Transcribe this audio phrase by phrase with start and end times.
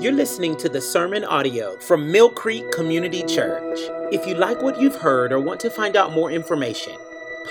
[0.00, 3.78] You're listening to the sermon audio from Mill Creek Community Church.
[4.12, 6.96] If you like what you've heard or want to find out more information,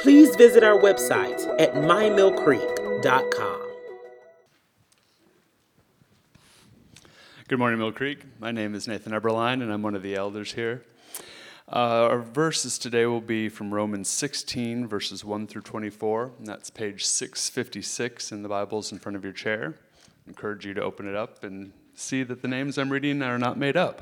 [0.02, 3.62] please visit our website at mymillcreek.com.
[7.48, 8.26] Good morning, Mill Creek.
[8.40, 10.84] My name is Nathan Eberline, and I'm one of the elders here.
[11.72, 16.70] Uh, our verses today will be from Romans 16, verses 1 through 24, and that's
[16.70, 19.76] page 656 in the Bibles in front of your chair.
[20.28, 23.38] I encourage you to open it up and see that the names I'm reading are
[23.38, 24.02] not made up.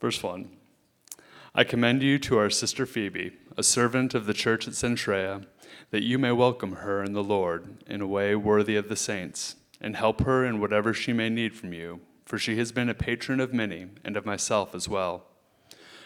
[0.00, 0.48] Verse 1
[1.54, 5.46] I commend you to our sister Phoebe, a servant of the church at Cenchrea,
[5.90, 9.56] that you may welcome her in the Lord in a way worthy of the saints,
[9.80, 12.94] and help her in whatever she may need from you, for she has been a
[12.94, 15.24] patron of many, and of myself as well.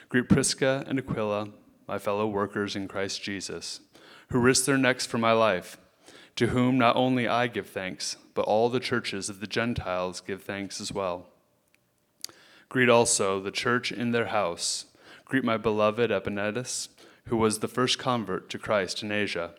[0.08, 1.48] Greet Prisca and Aquila,
[1.88, 3.80] my fellow workers in Christ Jesus,
[4.28, 5.78] who risked their necks for my life,
[6.36, 10.42] to whom not only I give thanks, but all the churches of the Gentiles give
[10.42, 11.26] thanks as well.
[12.68, 14.86] Greet also the church in their house.
[15.24, 16.88] Greet my beloved Epaenetus,
[17.26, 19.52] who was the first convert to Christ in Asia.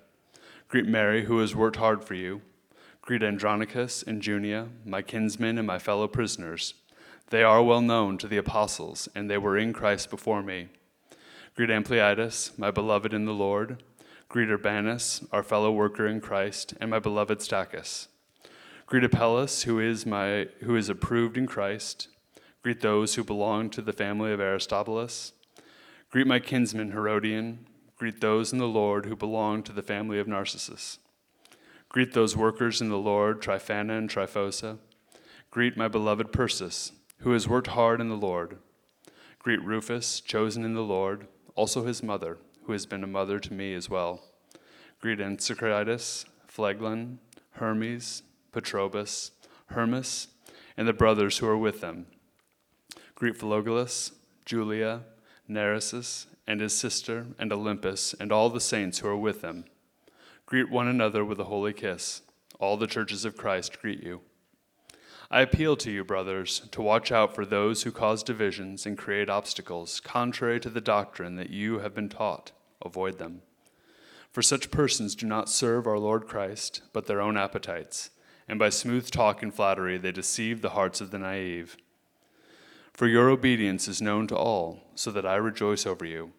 [0.68, 2.42] Greet Mary, who has worked hard for you.
[3.02, 6.74] Greet Andronicus and Junia, my kinsmen and my fellow prisoners.
[7.30, 10.70] They are well known to the apostles, and they were in Christ before me.
[11.56, 13.84] Greet Ampliatus, my beloved in the Lord.
[14.34, 18.08] Greet Urbanus, our fellow worker in Christ, and my beloved Stachys.
[18.88, 22.08] Greet Apelles, who is, my, who is approved in Christ.
[22.64, 25.34] Greet those who belong to the family of Aristobulus.
[26.10, 27.68] Greet my kinsman Herodion.
[27.96, 30.98] Greet those in the Lord who belong to the family of Narcissus.
[31.88, 34.80] Greet those workers in the Lord, Tryphena and Tryphosa.
[35.52, 38.58] Greet my beloved Persis, who has worked hard in the Lord.
[39.38, 43.54] Greet Rufus, chosen in the Lord, also his mother who has been a mother to
[43.54, 44.24] me as well.
[45.00, 47.20] Greet Asyncritus, Phlegon,
[47.52, 49.32] Hermes, Patrobas,
[49.68, 50.28] Hermas,
[50.78, 52.06] and the brothers who are with them.
[53.16, 54.12] Greet Philologus,
[54.46, 55.02] Julia,
[55.48, 59.66] Nereus, and his sister, and Olympas, and all the saints who are with them.
[60.46, 62.22] Greet one another with a holy kiss.
[62.60, 64.22] All the churches of Christ greet you.
[65.34, 69.32] I appeal to you, brothers, to watch out for those who cause divisions and create
[69.32, 72.52] obstacles contrary to the doctrine that you have been taught.
[72.86, 73.42] Avoid them.
[74.30, 78.12] For such persons do not serve our Lord Christ, but their own appetites,
[78.48, 81.78] and by smooth talk and flattery they deceive the hearts of the naive.
[82.94, 86.34] For your obedience is known to all, so that I rejoice over you.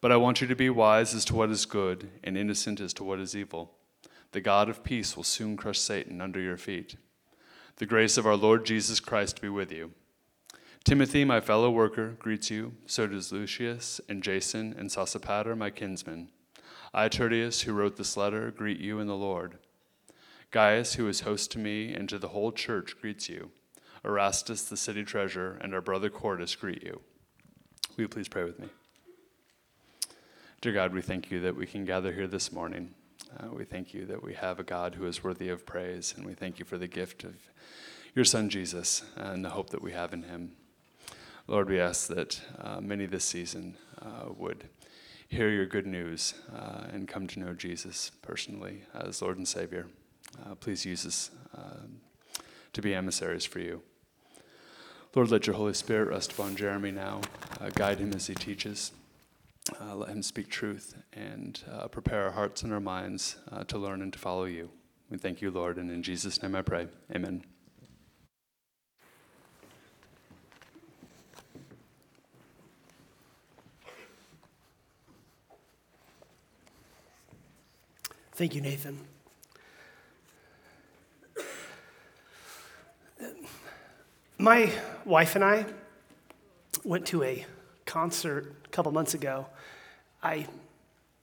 [0.00, 2.92] But I want you to be wise as to what is good and innocent as
[2.94, 3.74] to what is evil.
[4.32, 6.96] The God of peace will soon crush Satan under your feet.
[7.78, 9.92] The grace of our Lord Jesus Christ be with you.
[10.82, 12.72] Timothy, my fellow worker, greets you.
[12.86, 16.30] So does Lucius and Jason and Sosipater, my kinsmen.
[16.94, 19.58] I, Tertius, who wrote this letter, greet you in the Lord.
[20.52, 23.50] Gaius, who is host to me and to the whole church, greets you.
[24.02, 27.02] Erastus, the city treasurer, and our brother Quartus greet you.
[27.96, 28.68] Will you please pray with me?
[30.62, 32.94] Dear God, we thank you that we can gather here this morning.
[33.38, 36.24] Uh, we thank you that we have a God who is worthy of praise, and
[36.24, 37.34] we thank you for the gift of
[38.14, 40.52] your Son Jesus and the hope that we have in him.
[41.46, 44.68] Lord, we ask that uh, many this season uh, would
[45.28, 49.86] hear your good news uh, and come to know Jesus personally as Lord and Savior.
[50.44, 52.00] Uh, please use us um,
[52.72, 53.82] to be emissaries for you.
[55.14, 57.22] Lord, let your Holy Spirit rest upon Jeremy now.
[57.60, 58.92] Uh, guide him as he teaches.
[59.80, 63.78] Uh, let him speak truth and uh, prepare our hearts and our minds uh, to
[63.78, 64.70] learn and to follow you.
[65.10, 66.86] We thank you, Lord, and in Jesus' name I pray.
[67.14, 67.44] Amen.
[78.34, 79.00] Thank you, Nathan.
[84.38, 84.70] My
[85.06, 85.64] wife and I
[86.84, 87.46] went to a
[87.86, 89.46] concert couple months ago.
[90.22, 90.46] I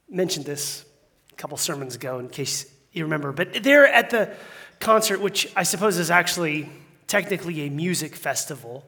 [0.09, 0.86] mentioned this
[1.31, 4.34] a couple sermons ago in case you remember, but there at the
[4.80, 6.67] concert, which I suppose is actually
[7.05, 8.84] technically a music festival,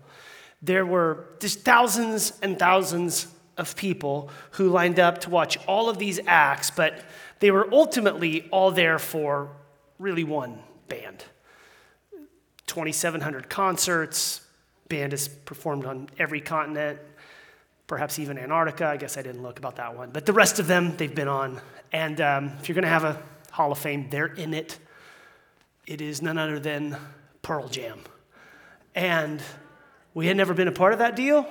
[0.63, 5.99] there were just thousands and thousands of people who lined up to watch all of
[5.99, 7.05] these acts, but
[7.41, 9.51] they were ultimately all there for
[9.99, 10.57] really one
[10.87, 11.23] band.
[12.65, 14.41] 2,700 concerts,
[14.89, 16.99] band has performed on every continent,
[17.87, 18.87] perhaps even Antarctica.
[18.87, 20.09] I guess I didn't look about that one.
[20.11, 21.61] But the rest of them, they've been on.
[21.91, 23.21] And um, if you're going to have a
[23.51, 24.77] Hall of Fame, they're in it.
[25.87, 26.97] It is none other than
[27.41, 27.99] Pearl Jam.
[28.95, 29.41] And
[30.13, 31.45] we had never been a part of that deal,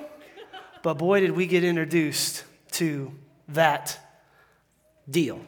[0.81, 3.11] but boy, did we get introduced to
[3.49, 3.99] that
[5.09, 5.39] deal.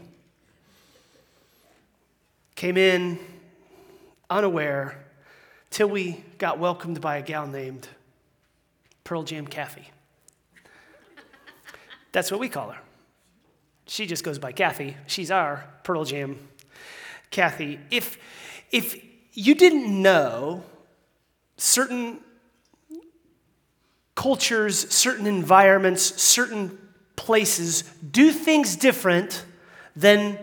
[2.56, 3.20] Came in
[4.30, 5.04] unaware,
[5.70, 7.88] till we got welcomed by a gal named
[9.04, 9.90] Pearl Jam Kathy.
[12.12, 12.80] That's what we call her.
[13.86, 14.98] She just goes by Kathy.
[15.08, 16.48] She's our Pearl Jam
[17.32, 17.80] Kathy.
[17.90, 18.18] If,
[18.72, 19.02] if
[19.34, 20.64] you didn't know
[21.58, 22.20] certain
[24.16, 26.78] cultures, certain environments, certain
[27.16, 29.46] places do things different
[29.96, 30.38] than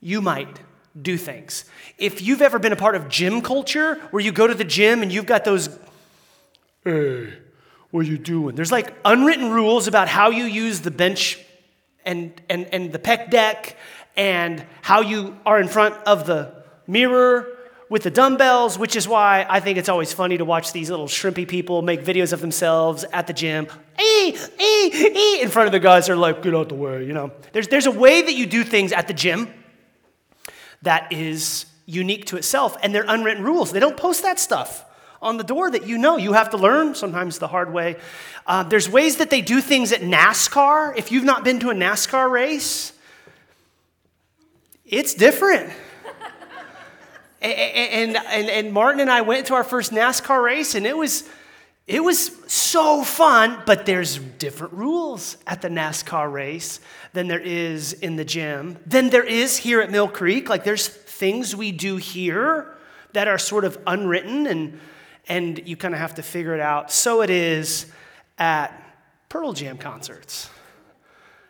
[0.00, 0.60] you might
[1.00, 1.64] do things.
[1.98, 5.02] If you've ever been a part of gym culture, where you go to the gym
[5.02, 5.76] and you've got those,
[7.94, 8.56] what are you doing?
[8.56, 11.38] There's like unwritten rules about how you use the bench
[12.04, 13.76] and, and, and the pec deck
[14.16, 17.56] and how you are in front of the mirror
[17.88, 21.06] with the dumbbells, which is why I think it's always funny to watch these little
[21.06, 23.68] shrimpy people make videos of themselves at the gym,
[24.00, 26.08] ee, ee, ee, in front of the guys.
[26.08, 27.30] They're like, get out the way, you know.
[27.52, 29.54] There's, there's a way that you do things at the gym
[30.82, 33.70] that is unique to itself, and they're unwritten rules.
[33.70, 34.84] They don't post that stuff
[35.24, 36.18] on the door that you know.
[36.18, 37.96] You have to learn, sometimes the hard way.
[38.46, 40.96] Uh, there's ways that they do things at NASCAR.
[40.96, 42.92] If you've not been to a NASCAR race,
[44.84, 45.72] it's different.
[47.42, 51.28] and, and, and Martin and I went to our first NASCAR race, and it was,
[51.86, 56.80] it was so fun, but there's different rules at the NASCAR race
[57.14, 60.50] than there is in the gym, than there is here at Mill Creek.
[60.50, 62.76] Like, there's things we do here
[63.14, 64.78] that are sort of unwritten, and,
[65.28, 66.90] and you kind of have to figure it out.
[66.90, 67.86] So it is
[68.38, 68.72] at
[69.28, 70.50] Pearl Jam concerts.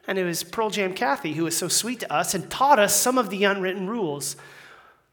[0.07, 2.95] And it was Pearl Jam Kathy who was so sweet to us and taught us
[2.95, 4.37] some of the unwritten rules.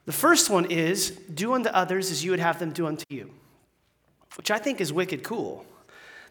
[0.06, 3.32] The first one is do unto others as you would have them do unto you,
[4.36, 5.66] which I think is wicked cool.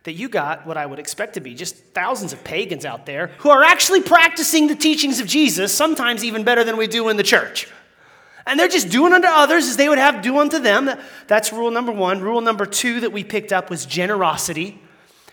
[0.04, 3.28] That you got what I would expect to be just thousands of pagans out there
[3.38, 7.18] who are actually practicing the teachings of Jesus, sometimes even better than we do in
[7.18, 7.68] the church.
[8.50, 10.90] And they're just doing unto others as they would have do unto them.
[11.28, 12.20] That's rule number one.
[12.20, 14.82] Rule number two that we picked up was generosity.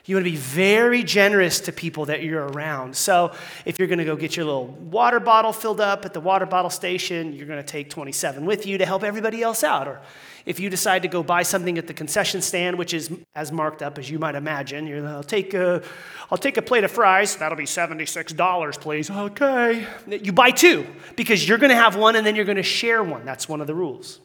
[0.05, 2.95] You want to be very generous to people that you're around.
[2.95, 3.33] So,
[3.65, 6.45] if you're going to go get your little water bottle filled up at the water
[6.45, 9.87] bottle station, you're going to take 27 with you to help everybody else out.
[9.87, 9.99] Or
[10.47, 13.83] if you decide to go buy something at the concession stand, which is as marked
[13.83, 15.83] up as you might imagine, you're I'll take a,
[16.31, 17.35] I'll take a plate of fries.
[17.35, 19.11] That'll be $76, please.
[19.11, 19.85] Okay.
[20.07, 23.03] You buy two because you're going to have one and then you're going to share
[23.03, 23.25] one.
[23.25, 24.21] That's one of the rules.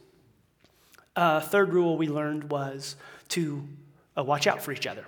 [1.16, 2.94] Uh, third rule we learned was
[3.30, 3.66] to
[4.16, 5.04] uh, watch out for each other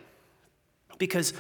[0.98, 1.32] because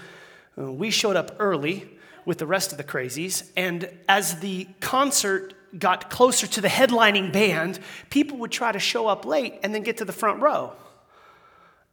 [0.56, 1.90] uh, we showed up early
[2.24, 7.32] with the rest of the crazies, and as the concert got closer to the headlining
[7.32, 7.78] band,
[8.10, 10.72] people would try to show up late and then get to the front row.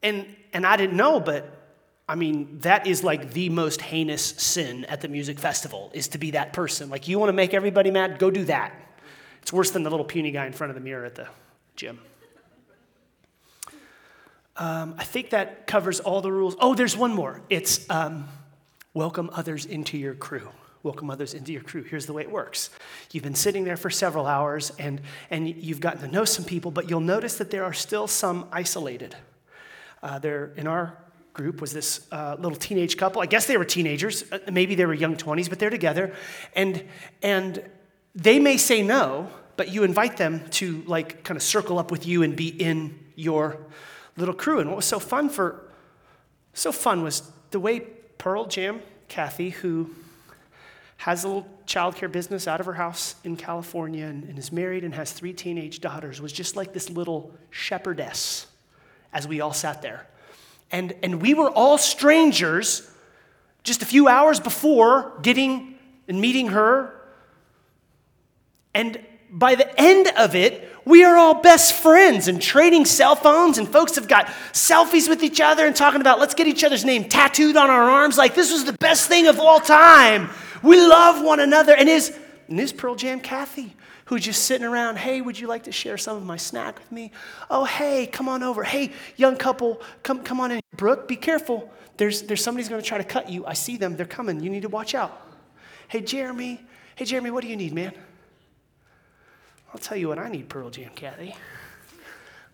[0.04, 1.58] And, and I didn't know, but
[2.08, 6.18] I mean, that is like the most heinous sin at the music festival, is to
[6.18, 6.90] be that person.
[6.90, 8.20] Like, you want to make everybody mad?
[8.20, 8.74] Go do that.
[9.42, 11.28] It's worse than the little puny guy in front of the mirror at the
[11.76, 12.00] gym.
[14.58, 16.56] Um, I think that covers all the rules.
[16.60, 17.42] Oh, there's one more.
[17.50, 18.28] It's um,
[18.94, 20.50] welcome others into your crew.
[20.84, 21.84] Welcome others into your crew.
[21.84, 22.72] Here's the way it works.
[23.12, 26.72] You've been sitting there for several hours and, and you've gotten to know some people,
[26.72, 29.16] but you'll notice that there are still some isolated.
[30.02, 30.98] Uh, there, in our
[31.34, 33.22] group was this uh, little teenage couple.
[33.22, 34.24] I guess they were teenagers.
[34.32, 36.16] Uh, maybe they were young 20s, but they're together.
[36.56, 36.84] And,
[37.22, 37.64] and
[38.16, 42.08] they may say no, but you invite them to like kind of circle up with
[42.08, 43.58] you and be in your
[44.18, 44.60] little crew.
[44.60, 45.68] And what was so fun for
[46.54, 47.80] so fun was the way
[48.18, 49.90] Pearl Jam Kathy, who
[51.02, 54.84] has a little childcare business out of her house in California and, and is married
[54.84, 58.46] and has three teenage daughters, was just like this little shepherdess
[59.12, 60.06] as we all sat there.
[60.70, 62.88] And, and we were all strangers
[63.64, 65.74] just a few hours before getting
[66.08, 66.94] and meeting her.
[68.76, 73.58] And by the end of it, we are all best friends and trading cell phones,
[73.58, 76.86] and folks have got selfies with each other and talking about let's get each other's
[76.86, 78.20] name tattooed on our arms.
[78.20, 80.30] Like this was the best thing of all time.
[80.64, 81.76] We love one another.
[81.76, 83.76] And is, and Pearl Jam Kathy,
[84.06, 86.92] who's just sitting around, hey, would you like to share some of my snack with
[86.92, 87.12] me?
[87.50, 88.64] Oh, hey, come on over.
[88.64, 90.62] Hey, young couple, come, come on in.
[90.76, 91.72] Brooke, be careful.
[91.98, 93.46] There's, there's somebody's going to try to cut you.
[93.46, 93.96] I see them.
[93.96, 94.40] They're coming.
[94.40, 95.28] You need to watch out.
[95.88, 96.62] Hey, Jeremy.
[96.96, 97.94] Hey, Jeremy, what do you need, man?
[99.74, 101.36] I'll tell you what I need, Pearl Jam Kathy.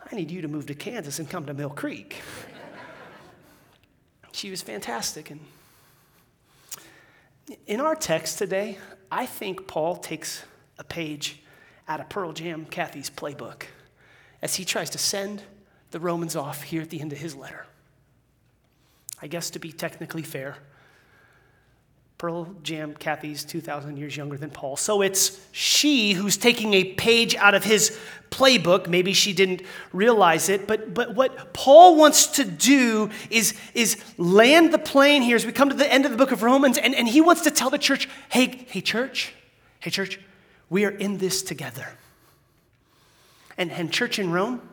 [0.10, 2.22] I need you to move to Kansas and come to Mill Creek.
[4.32, 5.32] she was fantastic.
[5.32, 5.40] And
[7.66, 8.78] in our text today,
[9.12, 10.44] I think Paul takes
[10.78, 11.42] a page
[11.88, 13.64] out of Pearl Jam Kathy's playbook
[14.42, 15.44] as he tries to send
[15.92, 17.66] the Romans off here at the end of his letter.
[19.22, 20.58] I guess to be technically fair,
[22.18, 24.76] Pearl Jam Kathy's 2,000 years younger than Paul.
[24.76, 27.96] So it's she who's taking a page out of his
[28.32, 28.88] playbook.
[28.88, 29.62] Maybe she didn't
[29.94, 35.36] realize it, but, but what Paul wants to do is, is land the plane here
[35.36, 37.42] as we come to the end of the book of Romans, and, and he wants
[37.42, 39.34] to tell the church hey, hey, church,
[39.80, 40.20] hey, church,
[40.72, 41.88] we are in this together.
[43.60, 44.68] And, and church in Rome,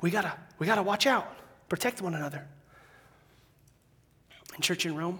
[0.00, 1.28] we gotta, we gotta watch out,
[1.68, 2.46] protect one another.
[4.54, 5.18] And church in Rome,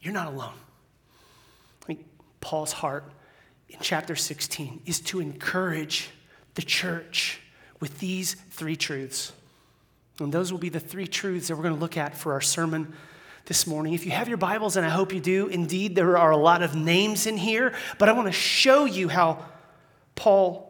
[0.00, 0.54] you're not alone.
[2.40, 3.04] Paul's heart
[3.68, 6.10] in chapter 16 is to encourage
[6.54, 7.40] the church
[7.80, 9.32] with these three truths.
[10.18, 12.40] And those will be the three truths that we're going to look at for our
[12.40, 12.92] sermon
[13.46, 13.94] this morning.
[13.94, 16.62] If you have your Bibles, and I hope you do, indeed, there are a lot
[16.62, 19.44] of names in here, but I want to show you how
[20.14, 20.66] Paul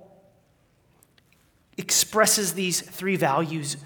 [1.77, 3.77] expresses these three values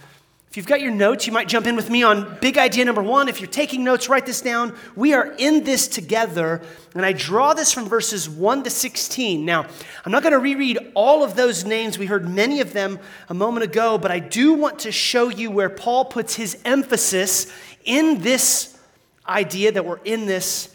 [0.55, 3.03] if you've got your notes, you might jump in with me on big idea number
[3.03, 3.29] one.
[3.29, 4.73] If you're taking notes, write this down.
[4.95, 6.63] We are in this together.
[6.95, 9.45] And I draw this from verses 1 to 16.
[9.45, 9.67] Now,
[10.05, 11.99] I'm not going to reread all of those names.
[11.99, 15.51] We heard many of them a moment ago, but I do want to show you
[15.51, 17.53] where Paul puts his emphasis
[17.85, 18.79] in this
[19.27, 20.73] idea that we're in this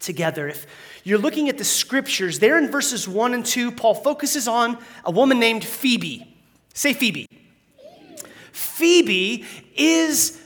[0.00, 0.48] together.
[0.48, 0.66] If
[1.04, 5.12] you're looking at the scriptures, there in verses 1 and 2, Paul focuses on a
[5.12, 6.36] woman named Phoebe.
[6.74, 7.28] Say Phoebe.
[8.74, 9.44] Phoebe
[9.76, 10.40] is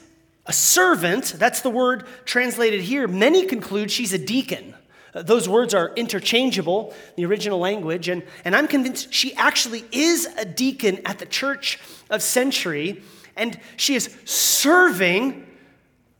[0.44, 1.34] a servant.
[1.38, 3.08] That's the word translated here.
[3.08, 4.74] Many conclude she's a deacon.
[5.14, 10.26] Uh, those words are interchangeable, the original language, and, and I'm convinced she actually is
[10.36, 11.78] a deacon at the church
[12.10, 13.00] of Cenchrea,
[13.34, 15.46] and she is serving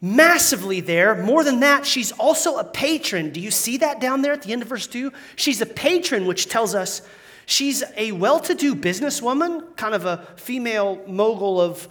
[0.01, 1.15] massively there.
[1.15, 3.33] More than that, she's also a patron.
[3.33, 5.13] Do you see that down there at the end of verse 2?
[5.37, 7.03] She's a patron, which tells us
[7.51, 11.89] She's a well to do businesswoman, kind of a female mogul of,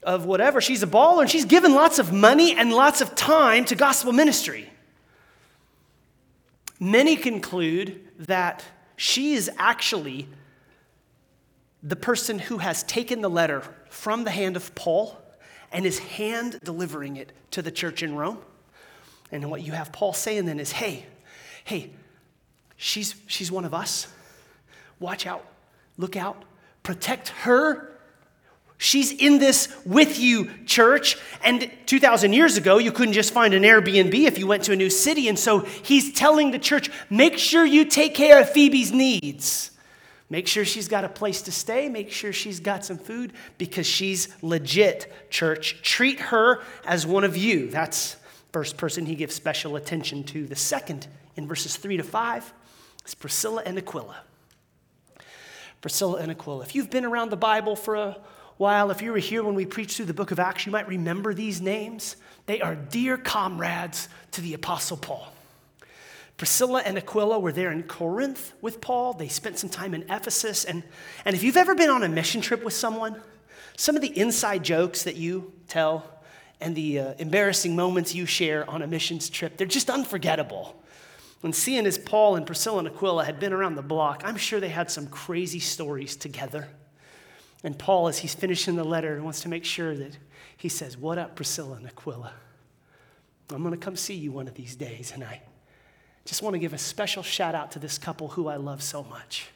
[0.00, 0.60] of whatever.
[0.60, 4.12] She's a baller, and she's given lots of money and lots of time to gospel
[4.12, 4.70] ministry.
[6.78, 10.28] Many conclude that she is actually
[11.82, 15.20] the person who has taken the letter from the hand of Paul
[15.72, 18.38] and is hand delivering it to the church in Rome.
[19.32, 21.06] And what you have Paul saying then is, hey,
[21.64, 21.90] hey,
[22.76, 24.06] she's, she's one of us.
[25.02, 25.44] Watch out,
[25.98, 26.44] look out,
[26.84, 27.90] protect her.
[28.78, 31.16] She's in this with you, church.
[31.42, 34.76] And 2,000 years ago, you couldn't just find an Airbnb if you went to a
[34.76, 35.26] new city.
[35.26, 39.72] And so he's telling the church make sure you take care of Phoebe's needs.
[40.30, 41.88] Make sure she's got a place to stay.
[41.88, 45.82] Make sure she's got some food because she's legit, church.
[45.82, 47.68] Treat her as one of you.
[47.70, 48.16] That's
[48.52, 50.46] first person he gives special attention to.
[50.46, 52.52] The second, in verses 3 to 5,
[53.04, 54.16] is Priscilla and Aquila.
[55.82, 56.62] Priscilla and Aquila.
[56.62, 58.16] If you've been around the Bible for a
[58.56, 60.88] while, if you were here when we preached through the book of Acts, you might
[60.88, 62.16] remember these names.
[62.46, 65.32] They are dear comrades to the Apostle Paul.
[66.36, 69.12] Priscilla and Aquila were there in Corinth with Paul.
[69.12, 70.64] They spent some time in Ephesus.
[70.64, 70.84] And,
[71.24, 73.20] and if you've ever been on a mission trip with someone,
[73.76, 76.04] some of the inside jokes that you tell
[76.60, 80.80] and the uh, embarrassing moments you share on a missions trip, they're just unforgettable.
[81.42, 84.60] When seeing as Paul and Priscilla and Aquila had been around the block, I'm sure
[84.60, 86.68] they had some crazy stories together.
[87.64, 90.16] And Paul, as he's finishing the letter, wants to make sure that
[90.56, 92.32] he says, What up, Priscilla and Aquila?
[93.50, 95.10] I'm going to come see you one of these days.
[95.12, 95.42] And I
[96.24, 99.02] just want to give a special shout out to this couple who I love so
[99.02, 99.48] much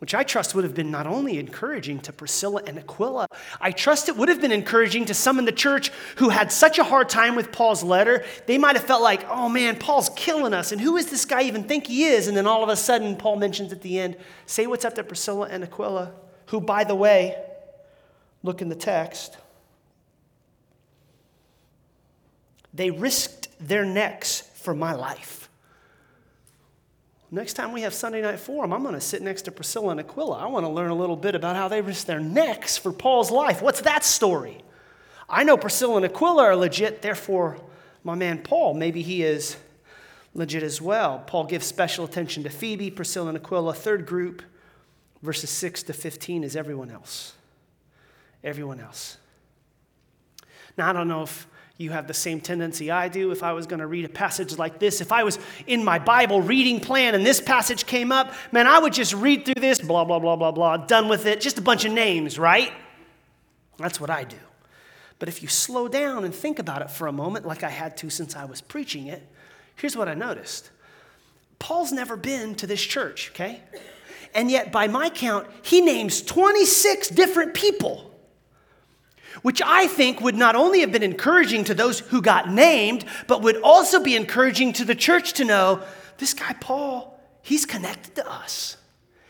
[0.00, 3.28] which I trust would have been not only encouraging to Priscilla and Aquila,
[3.60, 6.78] I trust it would have been encouraging to some in the church who had such
[6.78, 8.24] a hard time with Paul's letter.
[8.46, 11.42] They might have felt like, oh man, Paul's killing us, and who is this guy
[11.42, 12.26] even think he is?
[12.26, 15.04] And then all of a sudden, Paul mentions at the end, say what's up to
[15.04, 16.12] Priscilla and Aquila,
[16.46, 17.40] who, by the way,
[18.42, 19.36] look in the text,
[22.74, 25.43] they risked their necks for my life.
[27.34, 29.98] Next time we have Sunday Night Forum, I'm going to sit next to Priscilla and
[29.98, 30.38] Aquila.
[30.38, 33.28] I want to learn a little bit about how they risked their necks for Paul's
[33.32, 33.60] life.
[33.60, 34.58] What's that story?
[35.28, 37.58] I know Priscilla and Aquila are legit, therefore,
[38.04, 39.56] my man Paul, maybe he is
[40.32, 41.24] legit as well.
[41.26, 43.74] Paul gives special attention to Phoebe, Priscilla, and Aquila.
[43.74, 44.40] Third group,
[45.20, 47.34] verses 6 to 15, is everyone else.
[48.44, 49.16] Everyone else.
[50.78, 53.32] Now, I don't know if you have the same tendency I do.
[53.32, 55.98] If I was going to read a passage like this, if I was in my
[55.98, 59.80] Bible reading plan and this passage came up, man, I would just read through this,
[59.80, 62.72] blah, blah, blah, blah, blah, done with it, just a bunch of names, right?
[63.78, 64.36] That's what I do.
[65.18, 67.96] But if you slow down and think about it for a moment, like I had
[67.98, 69.26] to since I was preaching it,
[69.76, 70.70] here's what I noticed
[71.58, 73.62] Paul's never been to this church, okay?
[74.34, 78.13] And yet, by my count, he names 26 different people
[79.42, 83.42] which I think would not only have been encouraging to those who got named, but
[83.42, 85.82] would also be encouraging to the church to know
[86.18, 88.76] this guy, Paul, he's connected to us.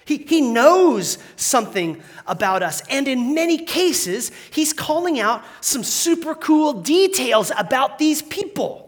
[0.05, 2.83] He, he knows something about us.
[2.91, 8.83] And in many cases, he's calling out some super cool details about these people.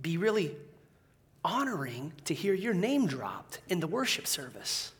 [0.00, 0.56] Be really
[1.44, 4.92] honoring to hear your name dropped in the worship service.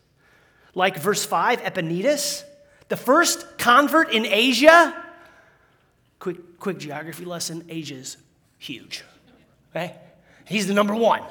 [0.75, 2.43] Like verse 5, Epaenetus,
[2.87, 4.95] the first convert in Asia.
[6.19, 8.17] Quick, quick geography lesson Asia's
[8.57, 9.03] huge.
[9.71, 9.95] Okay?
[10.45, 11.21] He's the number one.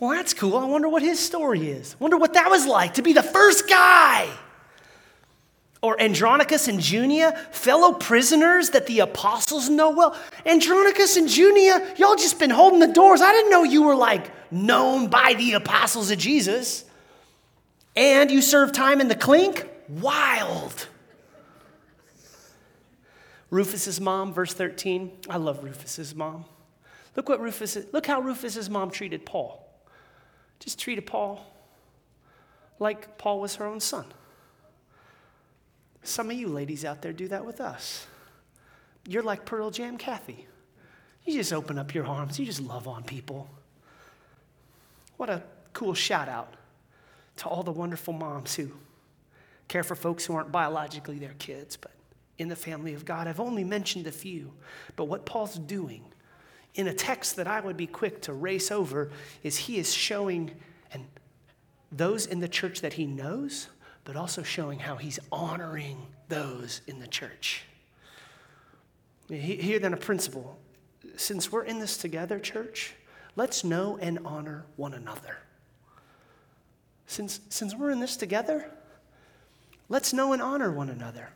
[0.00, 0.56] Well, that's cool.
[0.56, 1.98] I wonder what his story is.
[2.00, 4.28] Wonder what that was like to be the first guy.
[5.80, 10.18] Or Andronicus and Junia, fellow prisoners that the apostles know well.
[10.46, 13.20] Andronicus and Junia, y'all just been holding the doors.
[13.20, 16.84] I didn't know you were like known by the apostles of Jesus.
[17.94, 19.68] And you served time in the clink?
[19.88, 20.88] Wild.
[23.50, 25.12] Rufus's mom, verse 13.
[25.28, 26.44] I love Rufus's mom.
[27.16, 29.64] Look what Rufus, look how Rufus's mom treated Paul.
[30.58, 31.44] Just treated Paul
[32.78, 34.06] like Paul was her own son.
[36.02, 38.06] Some of you ladies out there do that with us.
[39.06, 40.46] You're like Pearl Jam Kathy.
[41.24, 43.48] You just open up your arms, you just love on people.
[45.16, 46.54] What a cool shout out
[47.36, 48.70] to all the wonderful moms who
[49.68, 51.92] care for folks who aren't biologically their kids, but
[52.38, 53.28] in the family of God.
[53.28, 54.52] I've only mentioned a few,
[54.96, 56.04] but what Paul's doing
[56.74, 59.10] in a text that I would be quick to race over
[59.42, 60.50] is he is showing
[60.92, 61.06] and
[61.92, 63.68] those in the church that he knows,
[64.04, 67.64] but also showing how he's honoring those in the church.
[69.28, 70.58] Here then a principle.
[71.16, 72.94] Since we're in this together, church,
[73.36, 75.38] let's know and honor one another.
[77.06, 78.70] Since, since we're in this together,
[79.94, 81.28] let's know and honor one another.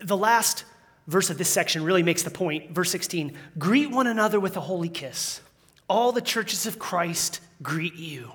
[0.00, 0.64] The last
[1.08, 2.70] verse of this section really makes the point.
[2.70, 5.40] Verse 16 Greet one another with a holy kiss.
[5.88, 8.30] All the churches of Christ greet you.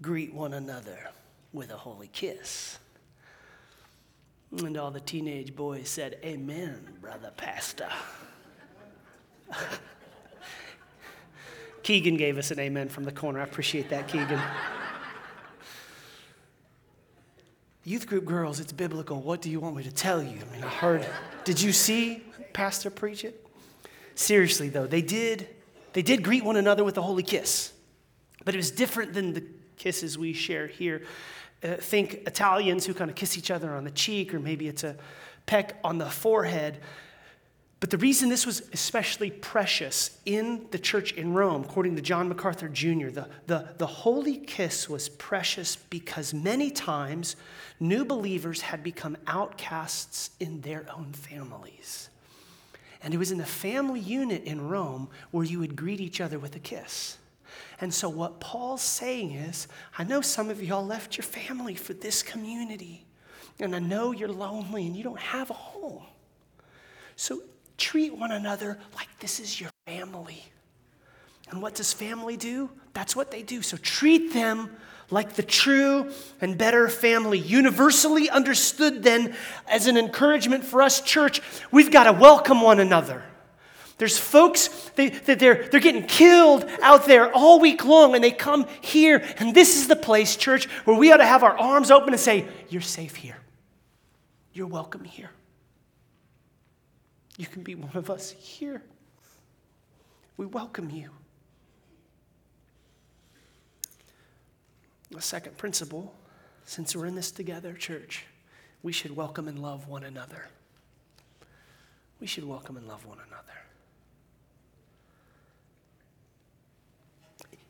[0.00, 1.10] Greet one another
[1.52, 2.78] with a holy kiss.
[4.56, 7.88] And all the teenage boys said, Amen, brother pastor.
[11.84, 13.40] Keegan gave us an amen from the corner.
[13.40, 14.40] I appreciate that, Keegan.
[17.84, 19.20] Youth group girls, it's biblical.
[19.20, 20.38] What do you want me to tell you?
[20.40, 21.06] I mean, I heard.
[21.44, 23.46] Did you see Pastor preach it?
[24.14, 25.46] Seriously, though, they did.
[25.92, 27.74] They did greet one another with a holy kiss,
[28.46, 29.44] but it was different than the
[29.76, 31.02] kisses we share here.
[31.62, 34.84] Uh, think Italians who kind of kiss each other on the cheek, or maybe it's
[34.84, 34.96] a
[35.44, 36.78] peck on the forehead.
[37.84, 42.30] But the reason this was especially precious in the church in Rome, according to John
[42.30, 47.36] MacArthur Jr., the, the, the holy kiss was precious because many times
[47.78, 52.08] new believers had become outcasts in their own families.
[53.02, 56.38] And it was in the family unit in Rome where you would greet each other
[56.38, 57.18] with a kiss.
[57.82, 59.68] And so, what Paul's saying is,
[59.98, 63.04] I know some of y'all left your family for this community,
[63.60, 66.04] and I know you're lonely and you don't have a home.
[67.16, 67.42] So,
[67.76, 70.44] treat one another like this is your family.
[71.50, 72.70] And what does family do?
[72.94, 73.62] That's what they do.
[73.62, 74.76] So, treat them
[75.10, 76.10] like the true
[76.40, 79.34] and better family, universally understood then
[79.68, 83.22] as an encouragement for us, church, we've got to welcome one another.
[83.98, 88.32] There's folks that they, they're, they're getting killed out there all week long, and they
[88.32, 91.90] come here, and this is the place, church, where we ought to have our arms
[91.90, 93.36] open and say, You're safe here.
[94.52, 95.30] You're welcome here.
[97.36, 98.82] You can be one of us here.
[100.36, 101.10] We welcome you.
[105.16, 106.14] A second principle
[106.64, 108.24] since we're in this together, church,
[108.82, 110.48] we should welcome and love one another.
[112.20, 113.42] We should welcome and love one another.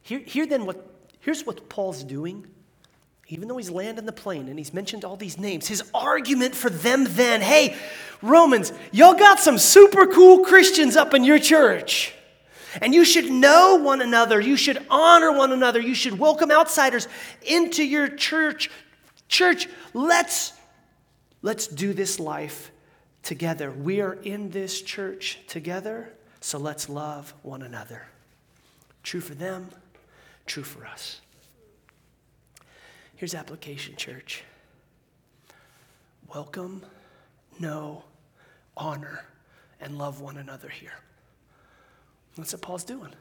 [0.02, 0.86] Here, here then, what,
[1.20, 2.46] here's what Paul's doing.
[3.28, 6.68] Even though he's landing the plane and he's mentioned all these names, his argument for
[6.68, 7.76] them then hey,
[8.20, 12.14] Romans, y'all got some super cool Christians up in your church.
[12.82, 14.40] And you should know one another.
[14.40, 15.80] You should honor one another.
[15.80, 17.06] You should welcome outsiders
[17.42, 18.70] into your church.
[19.28, 20.52] Church, let's,
[21.40, 22.72] let's do this life
[23.22, 23.70] together.
[23.70, 28.02] We are in this church together, so let's love one another.
[29.02, 29.68] True for them,
[30.46, 31.20] true for us.
[33.24, 34.44] Here's application, church.
[36.28, 36.84] Welcome,
[37.58, 38.04] know,
[38.76, 39.24] honor,
[39.80, 40.92] and love one another here.
[42.36, 43.14] That's what Paul's doing.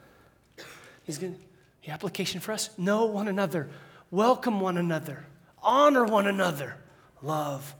[1.04, 1.40] He's going
[1.86, 3.70] the application for us know one another,
[4.10, 5.24] welcome one another,
[5.62, 6.76] honor one another,
[7.22, 7.74] love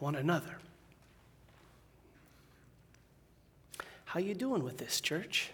[0.00, 0.58] one another.
[4.06, 5.52] How you doing with this, church?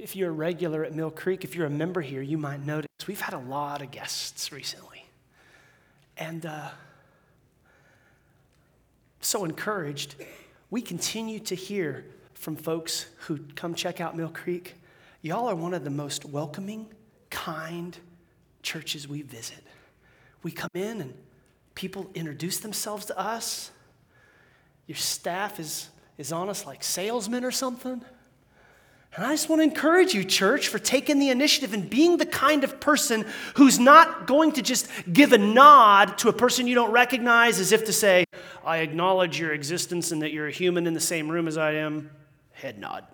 [0.00, 2.88] If you're a regular at Mill Creek, if you're a member here, you might notice
[3.06, 5.04] we've had a lot of guests recently.
[6.16, 6.70] And uh,
[9.20, 10.14] so encouraged,
[10.70, 14.74] we continue to hear from folks who come check out Mill Creek.
[15.20, 16.86] Y'all are one of the most welcoming,
[17.28, 17.98] kind
[18.62, 19.62] churches we visit.
[20.42, 21.14] We come in and
[21.74, 23.70] people introduce themselves to us.
[24.86, 28.02] Your staff is, is on us like salesmen or something.
[29.16, 32.26] And I just want to encourage you, church, for taking the initiative and being the
[32.26, 36.76] kind of person who's not going to just give a nod to a person you
[36.76, 38.24] don't recognize as if to say,
[38.64, 41.72] I acknowledge your existence and that you're a human in the same room as I
[41.72, 42.10] am.
[42.52, 43.04] Head nod.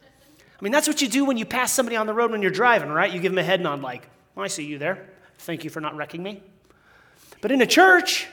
[0.00, 2.50] I mean, that's what you do when you pass somebody on the road when you're
[2.50, 3.12] driving, right?
[3.12, 5.08] You give them a head nod, like, I see you there.
[5.40, 6.42] Thank you for not wrecking me.
[7.40, 8.26] But in a church,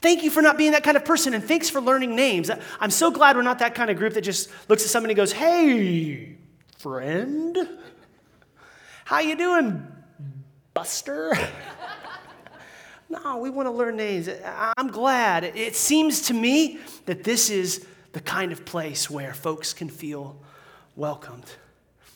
[0.00, 2.50] Thank you for not being that kind of person, and thanks for learning names.
[2.80, 5.16] I'm so glad we're not that kind of group that just looks at somebody and
[5.16, 6.36] goes, "Hey,
[6.78, 7.68] friend,
[9.04, 9.86] how you doing,
[10.72, 11.36] Buster?"
[13.10, 14.30] no, we want to learn names.
[14.78, 15.44] I'm glad.
[15.44, 20.40] It seems to me that this is the kind of place where folks can feel
[20.96, 21.44] welcomed.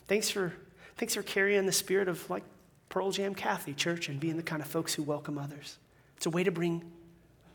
[0.08, 0.54] Thanks for
[0.96, 2.44] thanks for carrying the spirit of like
[2.88, 5.76] Pearl Jam Kathy Church and being the kind of folks who welcome others.
[6.16, 6.90] It's a way to bring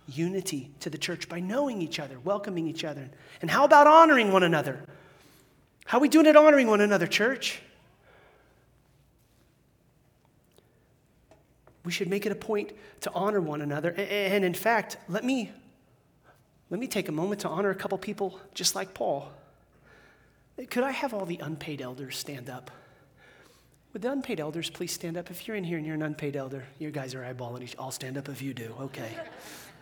[0.09, 3.09] unity to the church by knowing each other, welcoming each other.
[3.41, 4.83] And how about honoring one another?
[5.85, 7.61] How are we doing at honoring one another, church?
[11.83, 13.91] We should make it a point to honor one another.
[13.93, 15.51] And in fact, let me,
[16.69, 19.31] let me take a moment to honor a couple people just like Paul.
[20.69, 22.69] Could I have all the unpaid elders stand up?
[23.93, 25.31] Would the unpaid elders please stand up?
[25.31, 27.75] If you're in here and you're an unpaid elder, you guys are eyeballing each.
[27.79, 28.75] I'll stand up if you do.
[28.81, 29.09] Okay.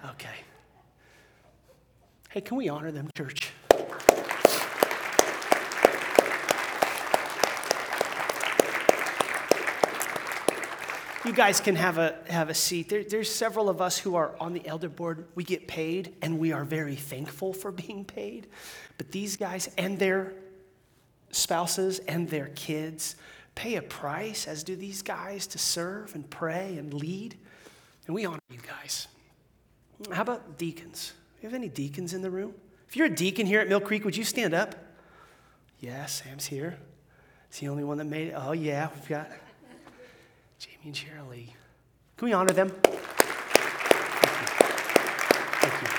[0.05, 0.29] Okay.
[2.29, 3.51] Hey, can we honor them, church?
[11.25, 12.88] You guys can have a, have a seat.
[12.88, 15.25] There, there's several of us who are on the elder board.
[15.36, 18.47] We get paid, and we are very thankful for being paid.
[18.97, 20.33] But these guys and their
[21.31, 23.17] spouses and their kids
[23.55, 27.36] pay a price, as do these guys, to serve and pray and lead.
[28.05, 29.07] And we honor you guys.
[30.12, 31.13] How about deacons?
[31.36, 32.53] Do you have any deacons in the room?
[32.88, 34.75] If you're a deacon here at Mill Creek, would you stand up?
[35.79, 36.77] Yeah, Sam's here.
[37.49, 38.33] It's the only one that made it.
[38.36, 39.29] Oh, yeah, we've got
[40.60, 41.55] Jamie and Shirley.
[42.15, 42.69] Can we honor them?
[42.69, 43.01] Thank
[44.53, 44.67] you.
[45.69, 45.89] Thank you.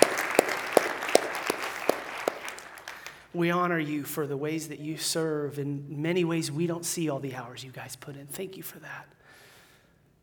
[3.34, 5.58] We honor you for the ways that you serve.
[5.58, 8.26] In many ways, we don't see all the hours you guys put in.
[8.26, 9.06] Thank you for that.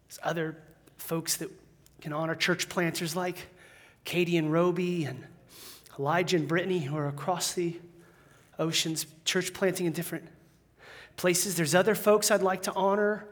[0.07, 0.57] There's other
[0.97, 1.49] folks that
[2.01, 3.47] can honor church planters like
[4.05, 5.25] Katie and Roby and
[5.99, 7.75] Elijah and Brittany who are across the
[8.57, 10.25] oceans, church planting in different
[11.17, 11.55] places.
[11.55, 13.27] There's other folks I'd like to honor.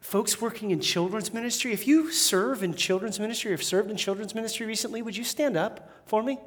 [0.00, 1.72] Folks working in children's ministry.
[1.72, 5.24] If you serve in children's ministry or have served in children's ministry recently, would you
[5.24, 6.38] stand up for me?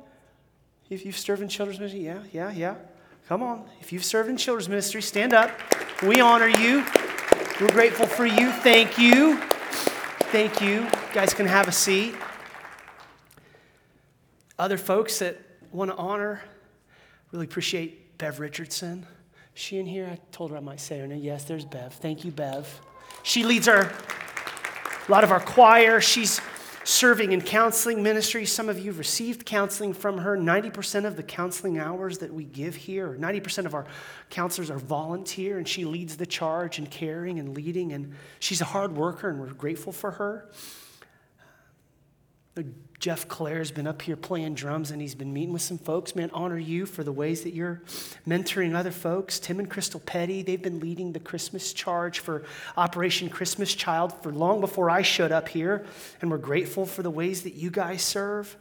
[0.89, 2.75] If you've served in children's ministry, yeah, yeah, yeah.
[3.27, 3.65] Come on.
[3.79, 5.51] If you've served in children's ministry, stand up.
[6.01, 6.85] We honor you.
[7.59, 8.51] We're grateful for you.
[8.51, 9.37] Thank you.
[10.31, 10.83] Thank you.
[10.83, 12.15] You guys can have a seat
[14.57, 15.37] other folks that
[15.71, 16.41] want to honor,
[17.31, 19.05] really appreciate Bev Richardson.
[19.53, 20.07] She in here?
[20.11, 21.21] I told her I might say her name.
[21.21, 21.93] Yes, there's Bev.
[21.93, 22.81] Thank you, Bev.
[23.23, 23.91] She leads our
[25.07, 25.99] a lot of our choir.
[25.99, 26.39] She's
[26.83, 28.45] serving in counseling ministry.
[28.45, 30.37] Some of you received counseling from her.
[30.37, 33.85] 90% of the counseling hours that we give here, 90% of our
[34.29, 37.93] counselors are volunteer, and she leads the charge in caring and leading.
[37.93, 40.49] And she's a hard worker, and we're grateful for her.
[42.99, 46.15] Jeff Clare's been up here playing drums and he's been meeting with some folks.
[46.15, 47.81] Man, honor you for the ways that you're
[48.27, 49.39] mentoring other folks.
[49.39, 52.43] Tim and Crystal Petty, they've been leading the Christmas charge for
[52.75, 55.85] Operation Christmas Child for long before I showed up here.
[56.21, 58.55] And we're grateful for the ways that you guys serve.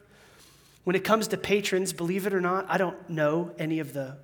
[0.85, 4.17] When it comes to patrons, believe it or not, I don't know any of the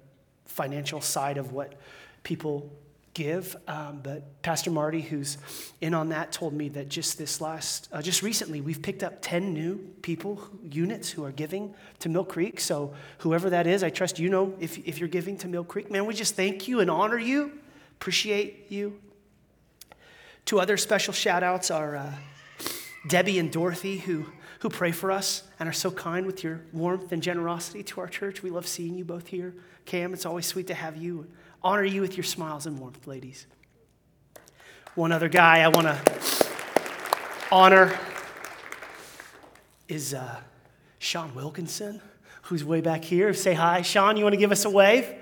[0.44, 1.74] financial side of what
[2.22, 2.72] people
[3.16, 3.56] give.
[3.66, 5.38] Um, but Pastor Marty, who's
[5.80, 9.22] in on that, told me that just this last, uh, just recently, we've picked up
[9.22, 12.60] 10 new people, units who are giving to Mill Creek.
[12.60, 15.90] So whoever that is, I trust you know if, if you're giving to Mill Creek.
[15.90, 17.58] Man, we just thank you and honor you,
[17.98, 19.00] appreciate you.
[20.44, 22.12] Two other special shout outs are uh,
[23.08, 24.26] Debbie and Dorothy, who,
[24.60, 28.08] who pray for us and are so kind with your warmth and generosity to our
[28.08, 28.42] church.
[28.42, 29.54] We love seeing you both here.
[29.86, 31.26] Cam, it's always sweet to have you
[31.66, 33.44] honor you with your smiles and warmth, ladies.
[34.94, 36.46] One other guy I want to
[37.50, 37.98] honor
[39.88, 40.36] is uh,
[41.00, 42.00] Sean Wilkinson,
[42.42, 43.34] who's way back here.
[43.34, 43.82] Say hi.
[43.82, 45.12] Sean, you want to give us a wave?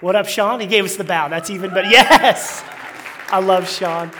[0.00, 0.58] What up, Sean?
[0.58, 1.28] He gave us the bow.
[1.28, 1.88] That's even better.
[1.90, 2.64] Yes!
[3.28, 4.10] I love Sean.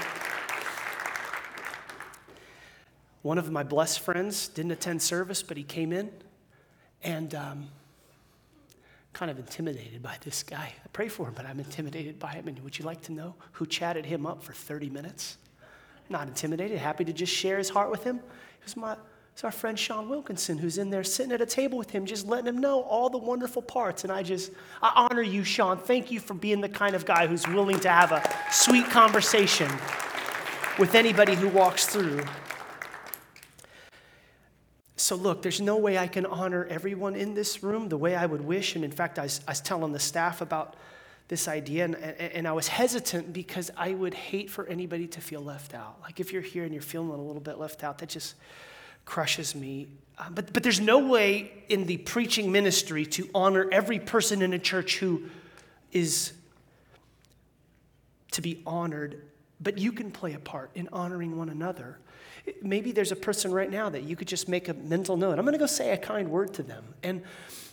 [3.22, 6.10] One of my blessed friends didn't attend service, but he came in
[7.02, 7.68] and um,
[9.12, 10.72] kind of intimidated by this guy.
[10.84, 12.48] I pray for him, but I'm intimidated by him.
[12.48, 15.36] And would you like to know who chatted him up for 30 minutes?
[16.08, 18.16] Not intimidated, happy to just share his heart with him.
[18.16, 18.96] It was my
[19.40, 22.26] it's our friend Sean Wilkinson who's in there sitting at a table with him, just
[22.26, 24.04] letting him know all the wonderful parts.
[24.04, 25.78] And I just, I honor you, Sean.
[25.78, 29.70] Thank you for being the kind of guy who's willing to have a sweet conversation
[30.78, 32.22] with anybody who walks through.
[35.00, 38.26] So, look, there's no way I can honor everyone in this room the way I
[38.26, 38.76] would wish.
[38.76, 40.76] And in fact, I was, I was telling the staff about
[41.28, 45.40] this idea, and, and, I was hesitant because I would hate for anybody to feel
[45.40, 45.98] left out.
[46.02, 48.34] Like, if you're here and you're feeling a little bit left out, that just
[49.06, 49.88] crushes me.
[50.18, 54.52] Uh, but, but there's no way in the preaching ministry to honor every person in
[54.52, 55.22] a church who
[55.92, 56.32] is
[58.32, 59.22] to be honored,
[59.60, 61.98] but you can play a part in honoring one another.
[62.62, 65.38] Maybe there's a person right now that you could just make a mental note.
[65.38, 66.84] I'm going to go say a kind word to them.
[67.02, 67.22] And,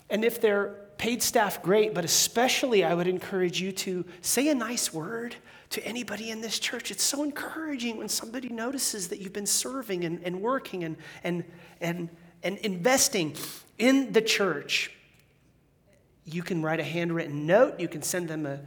[0.09, 4.55] and if they're paid staff, great, but especially I would encourage you to say a
[4.55, 5.35] nice word
[5.69, 6.91] to anybody in this church.
[6.91, 11.43] It's so encouraging when somebody notices that you've been serving and, and working and, and,
[11.81, 12.09] and,
[12.43, 13.35] and investing
[13.77, 14.91] in the church.
[16.25, 18.59] You can write a handwritten note, you can send them a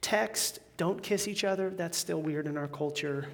[0.00, 0.58] text.
[0.76, 3.28] Don't kiss each other, that's still weird in our culture.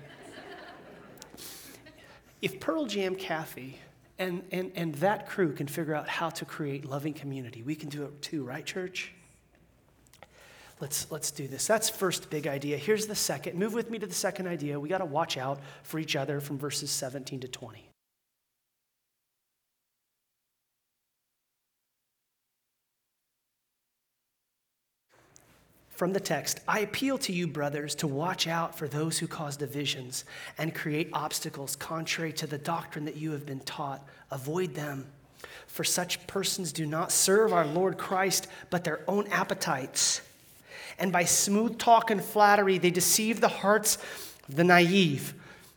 [2.41, 3.79] If Pearl Jam Kathy
[4.19, 7.89] and, and, and that crew can figure out how to create loving community, we can
[7.89, 9.13] do it too, right, church?
[10.81, 11.67] Let's, let's do this.
[11.67, 12.77] That's first big idea.
[12.77, 13.59] Here's the second.
[13.59, 14.79] Move with me to the second idea.
[14.79, 17.89] We got to watch out for each other from verses 17 to 20.
[25.99, 29.57] From the text, I appeal to you, brothers, to watch out for those who cause
[29.57, 30.25] divisions
[30.57, 34.07] and create obstacles contrary to the doctrine that you have been taught.
[34.31, 35.07] Avoid them.
[35.67, 40.23] For such persons do not serve our Lord Christ, but their own appetites
[40.99, 43.99] and by smooth talk and flattery, they deceive the hearts
[44.49, 45.35] of the naive.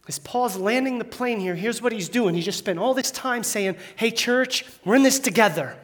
[0.08, 2.34] As Paul's landing the plane here, here's what he's doing.
[2.34, 5.78] He just spent all this time saying, Hey, church, we're in this together.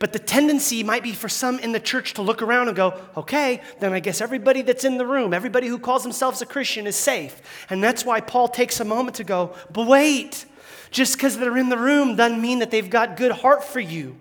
[0.00, 2.98] But the tendency might be for some in the church to look around and go,
[3.18, 6.86] okay, then I guess everybody that's in the room, everybody who calls themselves a Christian
[6.86, 7.66] is safe.
[7.68, 10.46] And that's why Paul takes a moment to go, but wait,
[10.90, 14.16] just because they're in the room doesn't mean that they've got good heart for you.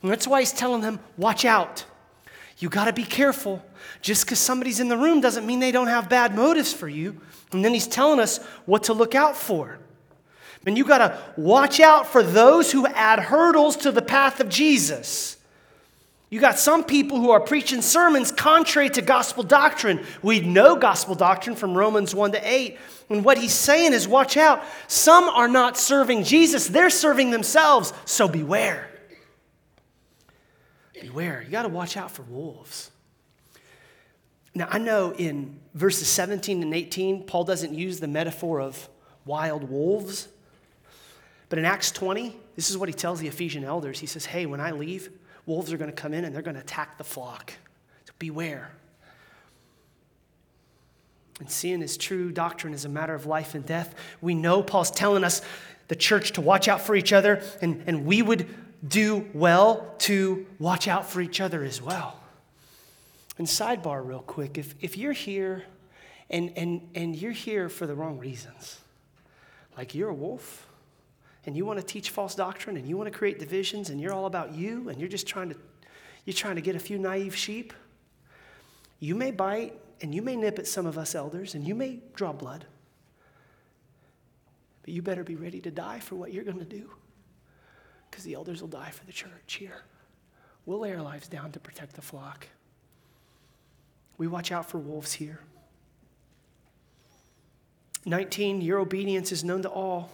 [0.00, 1.84] And that's why he's telling them, watch out.
[2.56, 3.62] You got to be careful.
[4.00, 7.20] Just because somebody's in the room doesn't mean they don't have bad motives for you.
[7.52, 9.78] And then he's telling us what to look out for.
[10.68, 14.50] And you got to watch out for those who add hurdles to the path of
[14.50, 15.38] Jesus.
[16.28, 20.04] You got some people who are preaching sermons contrary to gospel doctrine.
[20.22, 22.78] We know gospel doctrine from Romans 1 to 8.
[23.08, 24.62] And what he's saying is watch out.
[24.88, 27.94] Some are not serving Jesus, they're serving themselves.
[28.04, 28.90] So beware.
[31.00, 31.42] Beware.
[31.42, 32.90] You got to watch out for wolves.
[34.54, 38.88] Now, I know in verses 17 and 18, Paul doesn't use the metaphor of
[39.24, 40.28] wild wolves.
[41.48, 43.98] But in Acts 20, this is what he tells the Ephesian elders.
[43.98, 45.10] He says, Hey, when I leave,
[45.46, 47.54] wolves are going to come in and they're going to attack the flock.
[48.04, 48.70] So beware.
[51.40, 53.94] And seeing his true doctrine is a matter of life and death.
[54.20, 55.40] We know Paul's telling us,
[55.86, 58.46] the church, to watch out for each other, and, and we would
[58.86, 62.20] do well to watch out for each other as well.
[63.38, 65.64] And sidebar, real quick if, if you're here
[66.28, 68.80] and, and, and you're here for the wrong reasons,
[69.76, 70.67] like you're a wolf
[71.48, 74.12] and you want to teach false doctrine and you want to create divisions and you're
[74.12, 75.56] all about you and you're just trying to
[76.26, 77.72] you're trying to get a few naive sheep
[79.00, 82.00] you may bite and you may nip at some of us elders and you may
[82.14, 82.64] draw blood.
[84.82, 86.90] But you better be ready to die for what you're going to do
[88.10, 89.82] because the elders will die for the church here.
[90.66, 92.46] We'll lay our lives down to protect the flock.
[94.18, 95.40] We watch out for wolves here.
[98.04, 100.10] 19, your obedience is known to all,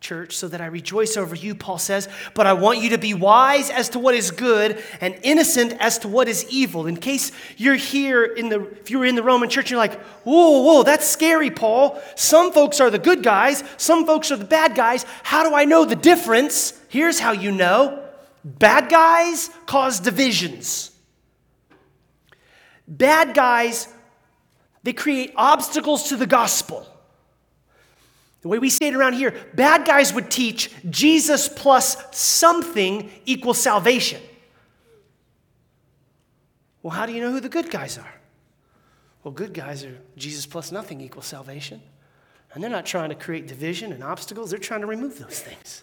[0.00, 2.08] church, so that I rejoice over you, Paul says.
[2.34, 5.98] But I want you to be wise as to what is good and innocent as
[6.00, 6.86] to what is evil.
[6.86, 10.00] In case you're here in the, if you were in the Roman church, you're like,
[10.24, 12.00] whoa, whoa, that's scary, Paul.
[12.14, 15.04] Some folks are the good guys, some folks are the bad guys.
[15.22, 16.78] How do I know the difference?
[16.88, 18.02] Here's how you know
[18.44, 20.92] bad guys cause divisions.
[22.86, 23.88] Bad guys,
[24.86, 26.86] They create obstacles to the gospel.
[28.42, 33.58] The way we say it around here, bad guys would teach Jesus plus something equals
[33.58, 34.22] salvation.
[36.82, 38.14] Well, how do you know who the good guys are?
[39.24, 41.82] Well, good guys are Jesus plus nothing equals salvation.
[42.54, 45.82] And they're not trying to create division and obstacles, they're trying to remove those things.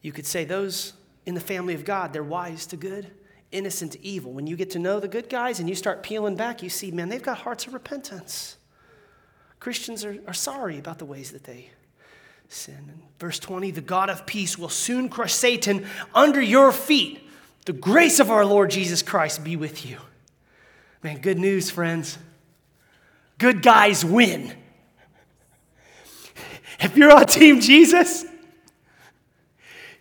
[0.00, 0.92] You could say those
[1.26, 3.10] in the family of God, they're wise to good,
[3.50, 4.32] innocent to evil.
[4.32, 6.90] When you get to know the good guys and you start peeling back, you see,
[6.90, 8.56] man, they've got hearts of repentance.
[9.60, 11.70] Christians are, are sorry about the ways that they
[12.48, 12.74] sin.
[12.88, 17.20] And verse 20 the God of peace will soon crush Satan under your feet.
[17.66, 19.98] The grace of our Lord Jesus Christ be with you.
[21.02, 22.18] Man, good news, friends.
[23.38, 24.52] Good guys win.
[26.80, 28.24] If you're on Team Jesus,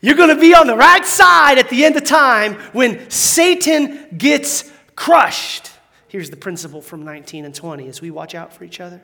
[0.02, 4.08] you're going to be on the right side at the end of time when Satan
[4.18, 5.72] gets crushed.
[6.08, 9.02] Here's the principle from 19 and 20 as we watch out for each other.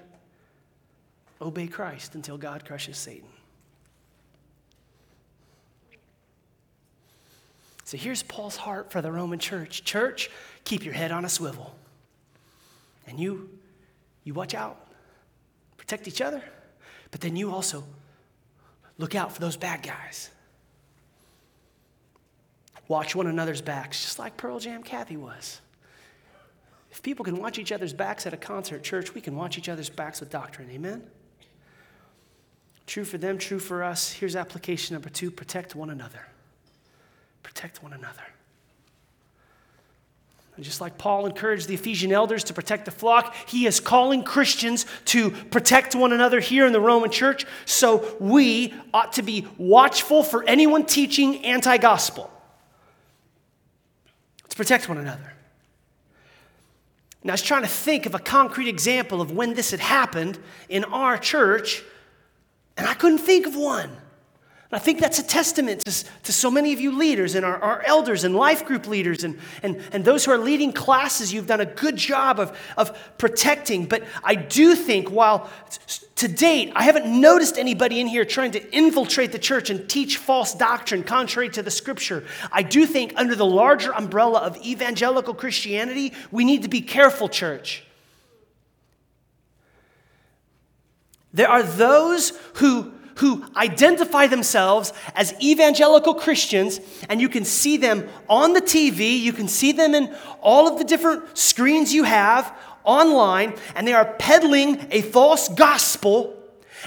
[1.41, 3.28] Obey Christ until God crushes Satan.
[7.84, 9.84] So here's Paul's heart for the Roman church.
[9.84, 10.30] Church,
[10.63, 11.76] keep your head on a swivel.
[13.08, 13.50] And you
[14.24, 14.88] you watch out.
[15.78, 16.41] Protect each other.
[17.12, 17.84] But then you also
[18.98, 20.32] look out for those bad guys.
[22.88, 25.62] Watch one another's backs, just like Pearl Jam Kathy was.
[26.91, 29.69] If people can watch each other's backs at a concert church, we can watch each
[29.69, 30.69] other's backs with doctrine.
[30.71, 31.04] Amen?
[32.88, 34.12] True for them, true for us.
[34.12, 36.28] Here's application number two protect one another.
[37.43, 38.24] Protect one another.
[40.56, 44.24] And just like Paul encouraged the Ephesian elders to protect the flock, he is calling
[44.24, 47.45] Christians to protect one another here in the Roman church.
[47.65, 52.32] So we ought to be watchful for anyone teaching anti gospel.
[54.43, 55.34] Let's protect one another.
[57.24, 60.38] Now, I was trying to think of a concrete example of when this had happened
[60.69, 61.84] in our church
[62.77, 63.89] and I couldn't think of one.
[64.71, 67.61] And I think that's a testament to, to so many of you leaders and our,
[67.61, 71.31] our elders and life group leaders and, and, and those who are leading classes.
[71.31, 73.85] You've done a good job of, of protecting.
[73.85, 75.49] But I do think, while
[76.15, 80.17] to date, I haven't noticed anybody in here trying to infiltrate the church and teach
[80.17, 82.23] false doctrine contrary to the scripture.
[82.51, 87.29] I do think, under the larger umbrella of evangelical Christianity, we need to be careful,
[87.29, 87.83] church.
[91.36, 98.08] There are those who, who identify themselves as evangelical Christians, and you can see them
[98.30, 102.58] on the TV, you can see them in all of the different screens you have
[102.86, 106.32] online, and they are peddling a false gospel.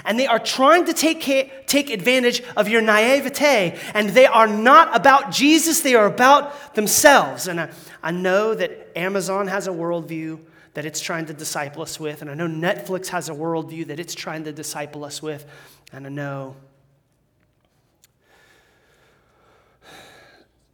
[0.05, 3.77] And they are trying to take, take advantage of your naivete.
[3.95, 7.49] And they are not about Jesus, they are about themselves.
[7.49, 10.39] And I, I know that Amazon has a worldview
[10.79, 12.23] that it's trying to disciple us with.
[12.23, 15.45] And I know Netflix has a worldview that it's trying to disciple us with.
[15.93, 16.55] And I know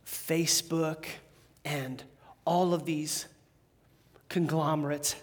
[0.05, 1.07] Facebook
[1.65, 2.05] and
[2.45, 3.25] all of these
[4.29, 5.17] conglomerates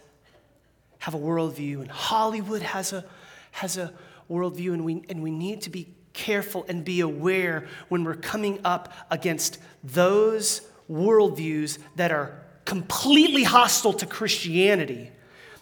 [0.98, 3.06] have a worldview, and Hollywood has a,
[3.52, 3.94] has a
[4.32, 8.60] worldview, and we, and we need to be careful and be aware when we're coming
[8.66, 12.41] up against those worldviews that are
[12.72, 15.12] completely hostile to Christianity.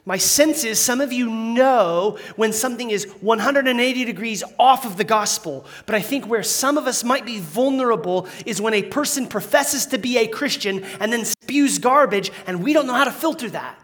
[0.06, 5.04] My sense is some of you know when something is 180 degrees off of the
[5.04, 9.26] gospel, but I think where some of us might be vulnerable is when a person
[9.26, 13.12] professes to be a Christian and then spews garbage, and we don't know how to
[13.12, 13.80] filter that.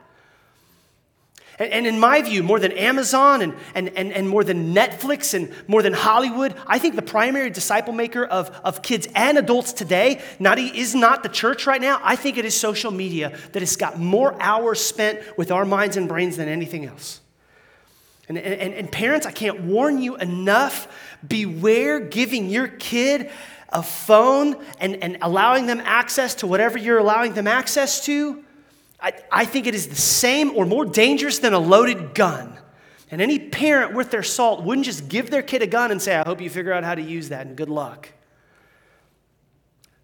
[1.57, 5.33] And, and, in my view, more than Amazon and, and, and, and more than Netflix
[5.33, 9.71] and more than Hollywood, I think the primary disciple maker of, of kids and adults
[9.71, 12.01] today not, is not the church right now.
[12.03, 15.95] I think it is social media that has got more hours spent with our minds
[15.95, 17.21] and brains than anything else.
[18.27, 20.87] And, and, and parents, I can't warn you enough
[21.25, 23.31] beware giving your kid
[23.69, 28.44] a phone and, and allowing them access to whatever you're allowing them access to
[28.99, 32.57] I, I think it is the same or more dangerous than a loaded gun.
[33.11, 36.15] And any parent worth their salt wouldn't just give their kid a gun and say,
[36.15, 38.09] I hope you figure out how to use that and good luck.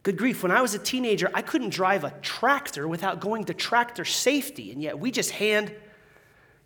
[0.03, 3.53] Good grief, when I was a teenager, I couldn't drive a tractor without going to
[3.53, 4.71] tractor safety.
[4.71, 5.73] And yet we just hand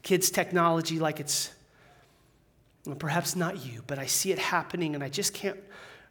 [0.03, 1.51] kids technology like it's,
[2.85, 5.59] well, perhaps not you, but I see it happening and I just can't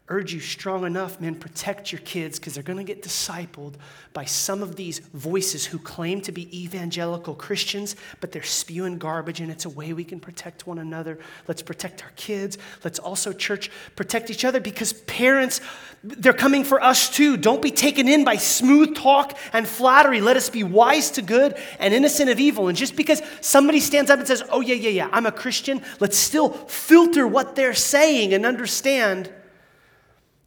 [0.08, 3.72] urge you strong enough, men, protect your kids because they're going to get discipled
[4.12, 9.40] by some of these voices who claim to be evangelical Christians, but they're spewing garbage,
[9.40, 11.18] and it's a way we can protect one another.
[11.48, 12.58] Let's protect our kids.
[12.84, 15.62] Let's also, church, protect each other because parents,
[16.02, 17.38] they're coming for us too.
[17.38, 20.20] Don't be taken in by smooth talk and flattery.
[20.20, 22.68] Let us be wise to good and innocent of evil.
[22.68, 25.80] And just because somebody stands up and says, Oh, yeah, yeah, yeah, I'm a Christian,
[25.98, 29.30] let's still filter what they're saying and understand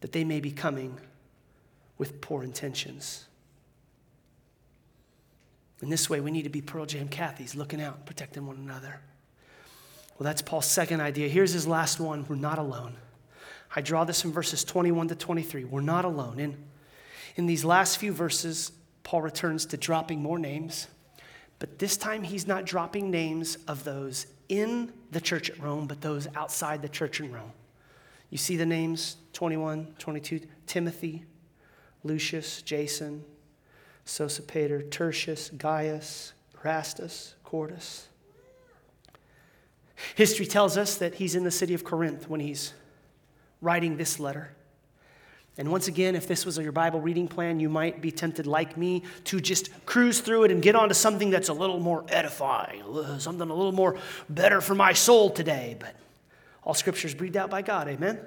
[0.00, 0.98] that they may be coming
[1.96, 3.26] with poor intentions.
[5.82, 9.00] In this way, we need to be Pearl Jam Cathys, looking out, protecting one another.
[10.18, 11.28] Well, that's Paul's second idea.
[11.28, 12.96] Here's his last one we're not alone.
[13.74, 15.64] I draw this from verses 21 to 23.
[15.64, 16.40] We're not alone.
[16.40, 16.56] In,
[17.36, 18.72] in these last few verses,
[19.04, 20.88] Paul returns to dropping more names,
[21.58, 26.00] but this time he's not dropping names of those in the church at Rome, but
[26.00, 27.52] those outside the church in Rome.
[28.30, 31.24] You see the names 21, 22 Timothy,
[32.04, 33.24] Lucius, Jason,
[34.04, 38.08] Sosipater, Tertius, Gaius, Erastus, Quartus.
[40.14, 42.72] History tells us that he's in the city of Corinth when he's
[43.60, 44.54] writing this letter.
[45.56, 48.76] And once again, if this was your Bible reading plan, you might be tempted, like
[48.76, 52.84] me, to just cruise through it and get onto something that's a little more edifying,
[53.18, 53.98] something a little more
[54.28, 55.76] better for my soul today.
[55.80, 55.96] But
[56.68, 58.20] all scripture is breathed out by God, amen?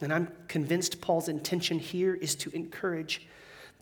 [0.00, 3.28] And I'm convinced Paul's intention here is to encourage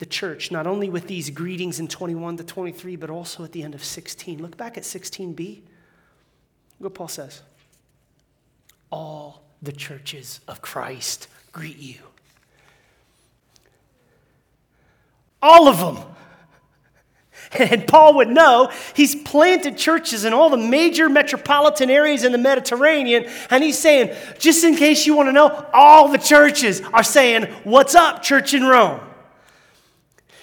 [0.01, 3.63] the church, not only with these greetings in 21 to 23, but also at the
[3.63, 4.43] end of 16.
[4.43, 5.61] Look back at 16b.
[6.81, 7.43] Look what Paul says.
[8.91, 12.01] All the churches of Christ greet you.
[15.41, 16.05] All of them.
[17.75, 22.39] And Paul would know he's planted churches in all the major metropolitan areas in the
[22.39, 23.27] Mediterranean.
[23.51, 27.45] And he's saying, just in case you want to know, all the churches are saying,
[27.65, 29.01] What's up, church in Rome?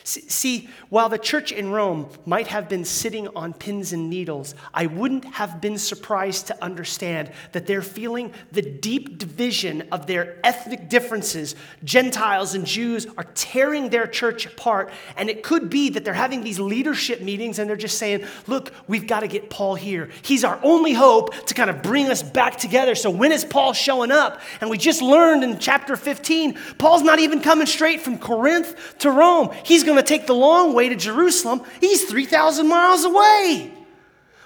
[0.04, 4.88] See, while the church in Rome might have been sitting on pins and needles, I
[4.88, 10.90] wouldn't have been surprised to understand that they're feeling the deep division of their ethnic
[10.90, 11.56] differences.
[11.86, 16.44] Gentiles and Jews are tearing their church apart, and it could be that they're having
[16.44, 20.10] these leadership meetings and they're just saying, Look, we've got to get Paul here.
[20.24, 22.96] He's our only hope to kind of bring us back together.
[22.96, 24.42] So, when is Paul showing up?
[24.60, 29.10] And we just learned in chapter 15, Paul's not even coming straight from Corinth to
[29.10, 29.52] Rome.
[29.64, 31.62] He's going to take the long way to Jerusalem.
[31.80, 33.72] He's 3,000 miles away.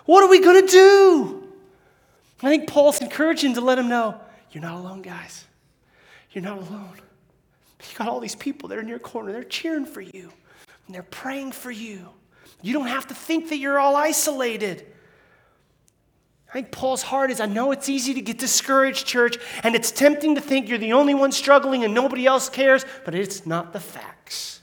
[0.06, 1.48] What are we going to do?
[2.44, 4.20] I think Paul's encouraging to let him know
[4.52, 5.46] you're not alone, guys.
[6.32, 6.94] You're not alone.
[7.80, 9.32] You got all these people that are in your corner.
[9.32, 10.32] They're cheering for you,
[10.86, 12.08] and they're praying for you.
[12.62, 14.86] You don't have to think that you're all isolated.
[16.50, 19.92] I think Paul's heart is I know it's easy to get discouraged, church, and it's
[19.92, 23.74] tempting to think you're the only one struggling and nobody else cares, but it's not
[23.74, 24.62] the facts.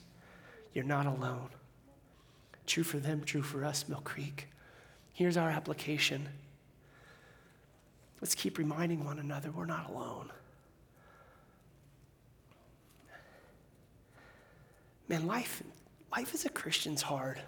[0.72, 1.50] You're not alone.
[2.66, 4.48] True for them, true for us, Mill Creek.
[5.12, 6.28] Here's our application.
[8.20, 10.30] Let's keep reminding one another we're not alone.
[15.08, 15.62] Man, life,
[16.16, 17.40] life as a Christian's hard.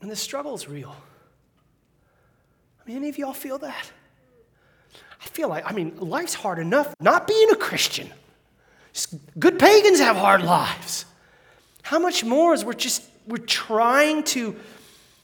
[0.00, 0.96] And the struggle is real.
[2.80, 3.90] I mean, any of y'all feel that?
[5.22, 8.10] I feel like, I mean, life's hard enough not being a Christian.
[9.38, 11.04] Good pagans have hard lives.
[11.82, 14.56] How much more is we're just we're trying to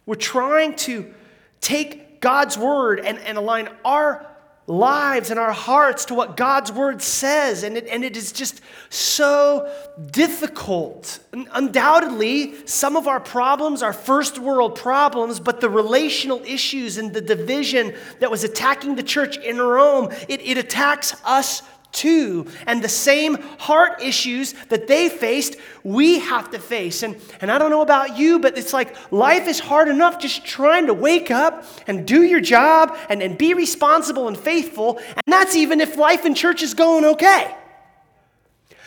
[0.06, 1.12] we're trying to
[1.60, 4.26] take God's word and, and align our
[4.66, 7.64] lives and our hearts to what God's word says.
[7.64, 9.72] And it, and it is just so
[10.10, 11.18] difficult.
[11.32, 17.20] Undoubtedly, some of our problems are first world problems, but the relational issues and the
[17.20, 21.62] division that was attacking the church in Rome, it, it attacks us
[21.92, 22.46] too.
[22.66, 27.02] And the same heart issues that they faced, we have to face.
[27.02, 30.44] And, and I don't know about you, but it's like life is hard enough just
[30.44, 34.98] trying to wake up and do your job and, and be responsible and faithful.
[34.98, 37.54] And that's even if life in church is going okay.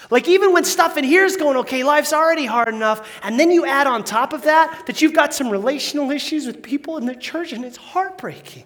[0.10, 3.10] Like, even when stuff in here is going okay, life's already hard enough.
[3.24, 6.62] And then you add on top of that that you've got some relational issues with
[6.62, 8.66] people in the church, and it's heartbreaking.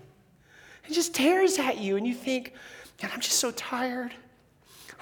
[0.90, 2.54] It just tears at you, and you think,
[3.02, 4.14] man, I'm just so tired.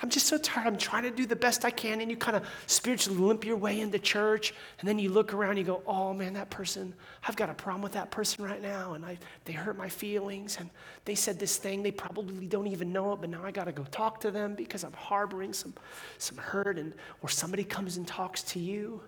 [0.01, 0.67] I'm just so tired.
[0.67, 2.01] I'm trying to do the best I can.
[2.01, 4.53] And you kind of spiritually limp your way into church.
[4.79, 6.93] And then you look around and you go, oh man, that person,
[7.25, 8.93] I've got a problem with that person right now.
[8.93, 10.57] And I, they hurt my feelings.
[10.59, 10.69] And
[11.05, 11.81] they said this thing.
[11.81, 13.21] They probably don't even know it.
[13.21, 15.73] But now I got to go talk to them because I'm harboring some,
[16.17, 16.77] some hurt.
[16.77, 19.01] And, or somebody comes and talks to you.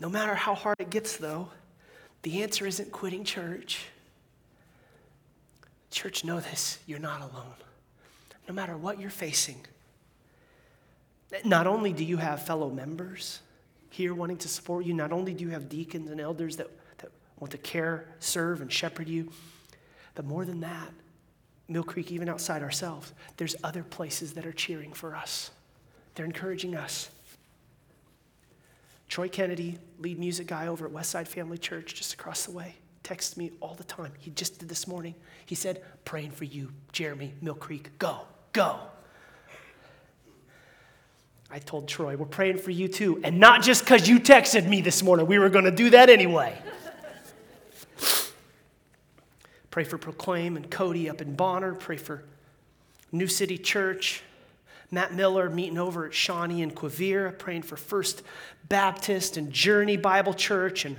[0.00, 1.48] No matter how hard it gets, though,
[2.22, 3.86] the answer isn't quitting church.
[5.90, 7.54] Church, know this you're not alone.
[8.48, 9.60] No matter what you're facing,
[11.44, 13.40] not only do you have fellow members
[13.90, 17.10] here wanting to support you, not only do you have deacons and elders that, that
[17.38, 19.30] want to care, serve, and shepherd you,
[20.14, 20.90] but more than that,
[21.68, 25.50] Mill Creek, even outside ourselves, there's other places that are cheering for us.
[26.14, 27.10] They're encouraging us.
[29.08, 33.36] Troy Kennedy, lead music guy over at Westside Family Church, just across the way, texts
[33.36, 34.12] me all the time.
[34.18, 35.14] He just did this morning.
[35.44, 37.98] He said, Praying for you, Jeremy, Mill Creek.
[37.98, 38.22] Go,
[38.52, 38.78] go.
[41.50, 43.20] I told Troy, We're praying for you too.
[43.24, 45.26] And not just because you texted me this morning.
[45.26, 46.60] We were going to do that anyway.
[49.70, 51.74] Pray for Proclaim and Cody up in Bonner.
[51.74, 52.22] Pray for
[53.12, 54.22] New City Church.
[54.90, 58.22] Matt Miller meeting over at Shawnee and Quivira, praying for First
[58.68, 60.96] Baptist and Journey Bible Church and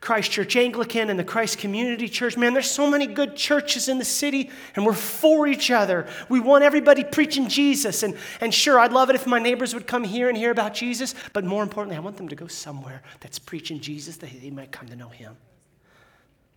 [0.00, 2.36] Christ Church Anglican and the Christ Community Church.
[2.36, 6.06] Man, there's so many good churches in the city, and we're for each other.
[6.28, 8.02] We want everybody preaching Jesus.
[8.02, 10.74] And, and sure, I'd love it if my neighbors would come here and hear about
[10.74, 14.50] Jesus, but more importantly, I want them to go somewhere that's preaching Jesus that they
[14.50, 15.36] might come to know him.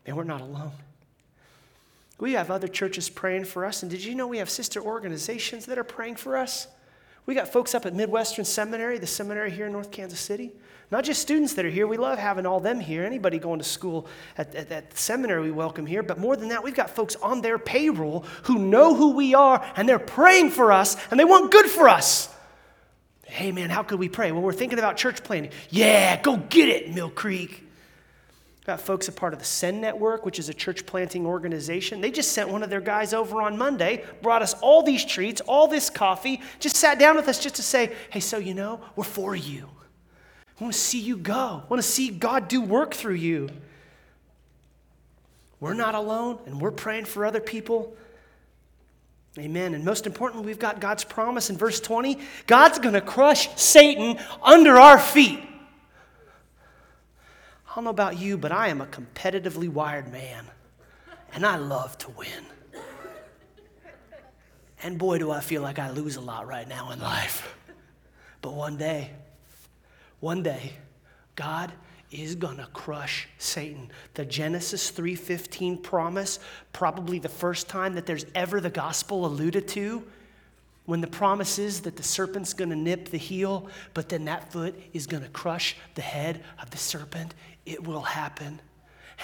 [0.05, 0.73] And we're not alone.
[2.19, 3.83] We have other churches praying for us.
[3.83, 6.67] And did you know we have sister organizations that are praying for us?
[7.25, 10.51] We got folks up at Midwestern Seminary, the seminary here in North Kansas City.
[10.89, 11.85] Not just students that are here.
[11.85, 13.03] We love having all them here.
[13.03, 14.07] Anybody going to school
[14.37, 16.01] at, at, at seminary, we welcome here.
[16.01, 19.63] But more than that, we've got folks on their payroll who know who we are
[19.75, 22.33] and they're praying for us and they want good for us.
[23.23, 24.31] Hey, man, how could we pray?
[24.31, 25.51] Well, we're thinking about church planting.
[25.69, 27.65] Yeah, go get it, Mill Creek.
[28.65, 31.99] Got folks a part of the Send Network, which is a church planting organization.
[31.99, 35.41] They just sent one of their guys over on Monday, brought us all these treats,
[35.41, 38.79] all this coffee, just sat down with us just to say, hey, so you know,
[38.95, 39.69] we're for you.
[40.59, 41.61] I want to see you go.
[41.63, 43.49] I want to see God do work through you.
[45.59, 47.95] We're not alone, and we're praying for other people.
[49.37, 49.75] Amen.
[49.75, 54.17] And most importantly, we've got God's promise in verse 20 God's going to crush Satan
[54.41, 55.39] under our feet.
[57.69, 60.45] I don't know about you, but I am a competitively wired man,
[61.33, 62.27] and I love to win.
[64.81, 67.55] And boy, do I feel like I lose a lot right now in life.
[68.41, 69.11] But one day,
[70.19, 70.73] one day,
[71.35, 71.71] God
[72.11, 73.91] is going to crush Satan.
[74.13, 76.39] The Genesis 3:15 promise,
[76.73, 80.03] probably the first time that there's ever the gospel alluded to,
[80.85, 84.53] when the promise is that the serpent's going to nip the heel, but then that
[84.53, 88.61] foot is going to crush the head of the serpent, it will happen.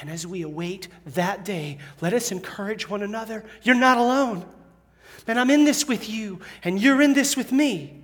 [0.01, 3.45] And as we await that day, let us encourage one another.
[3.61, 4.45] You're not alone.
[5.25, 8.02] And I'm in this with you, and you're in this with me.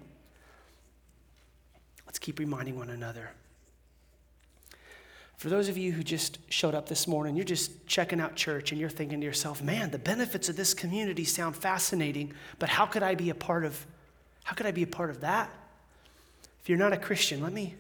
[2.20, 3.30] Let's keep reminding one another.
[5.38, 8.74] For those of you who just showed up this morning, you're just checking out church
[8.74, 12.86] and you're thinking to yourself, man, the benefits of this community sound fascinating, but how
[12.86, 13.88] could I be a part of
[14.44, 15.50] how could I be a part of that?
[16.62, 17.76] If you're not a Christian, let me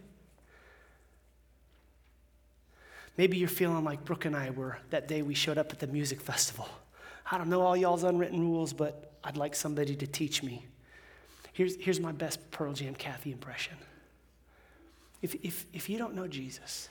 [3.17, 5.87] Maybe you're feeling like Brooke and I were that day we showed up at the
[5.87, 6.69] music festival.
[7.29, 10.65] I don't know all y'all's unwritten rules, but I'd like somebody to teach me.
[11.51, 13.75] Here's, here's my best Pearl Jam Kathy impression.
[15.21, 16.89] If, if, if you don't know Jesus,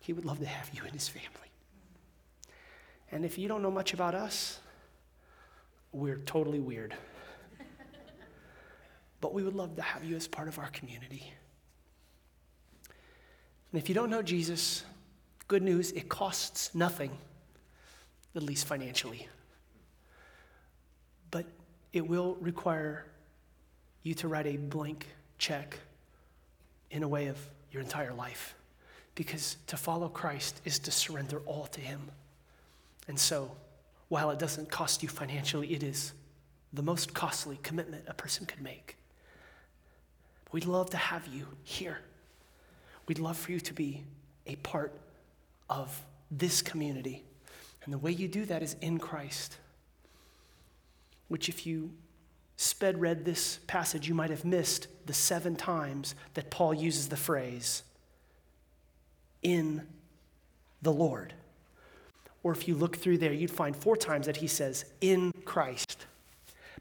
[0.00, 1.50] he would love to have you in his family.
[3.10, 4.60] And if you don't know much about us,
[5.92, 6.94] we're totally weird.
[9.20, 11.32] but we would love to have you as part of our community.
[13.72, 14.84] And if you don't know Jesus,
[15.48, 17.10] good news, it costs nothing,
[18.34, 19.28] at least financially.
[21.30, 21.46] But
[21.92, 23.06] it will require
[24.02, 25.06] you to write a blank
[25.38, 25.78] check
[26.90, 27.38] in a way of
[27.70, 28.54] your entire life.
[29.14, 32.00] Because to follow Christ is to surrender all to Him.
[33.08, 33.50] And so,
[34.08, 36.12] while it doesn't cost you financially, it is
[36.72, 38.96] the most costly commitment a person could make.
[40.52, 41.98] We'd love to have you here.
[43.08, 44.04] We'd love for you to be
[44.46, 44.92] a part
[45.68, 47.24] of this community.
[47.84, 49.56] And the way you do that is in Christ,
[51.28, 51.92] which, if you
[52.56, 57.16] sped read this passage, you might have missed the seven times that Paul uses the
[57.16, 57.82] phrase,
[59.42, 59.86] in
[60.82, 61.34] the Lord.
[62.42, 66.05] Or if you look through there, you'd find four times that he says, in Christ.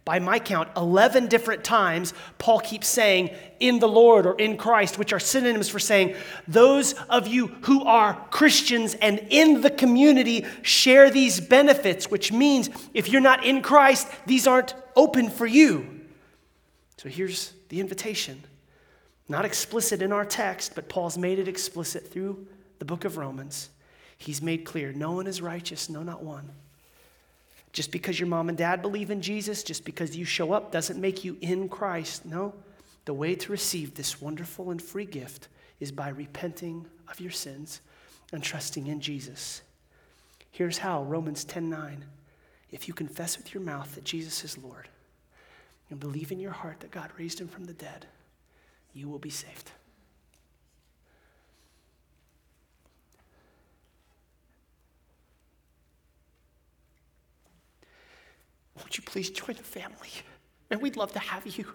[0.06, 5.00] By my count, 11 different times, Paul keeps saying, in the Lord or in Christ,
[5.00, 6.16] which are synonyms for saying,
[6.48, 12.70] those of you who are Christians and in the community share these benefits, which means
[12.94, 16.02] if you're not in Christ, these aren't open for you.
[16.98, 18.44] So here's the invitation.
[19.28, 22.46] Not explicit in our text, but Paul's made it explicit through
[22.78, 23.70] the book of Romans.
[24.20, 26.52] He's made clear no one is righteous, no, not one.
[27.76, 30.98] Just because your mom and dad believe in Jesus, just because you show up, doesn't
[30.98, 32.24] make you in Christ.
[32.26, 32.54] No.
[33.04, 35.50] The way to receive this wonderful and free gift
[35.82, 37.82] is by repenting of your sins
[38.32, 39.62] and trusting in Jesus.
[40.52, 42.06] Here's how Romans 10 9.
[42.72, 44.88] If you confess with your mouth that Jesus is Lord
[45.90, 48.06] and believe in your heart that God raised him from the dead,
[48.94, 49.72] you will be saved.
[58.84, 60.10] Would you please join the family?
[60.70, 61.66] And we'd love to have you.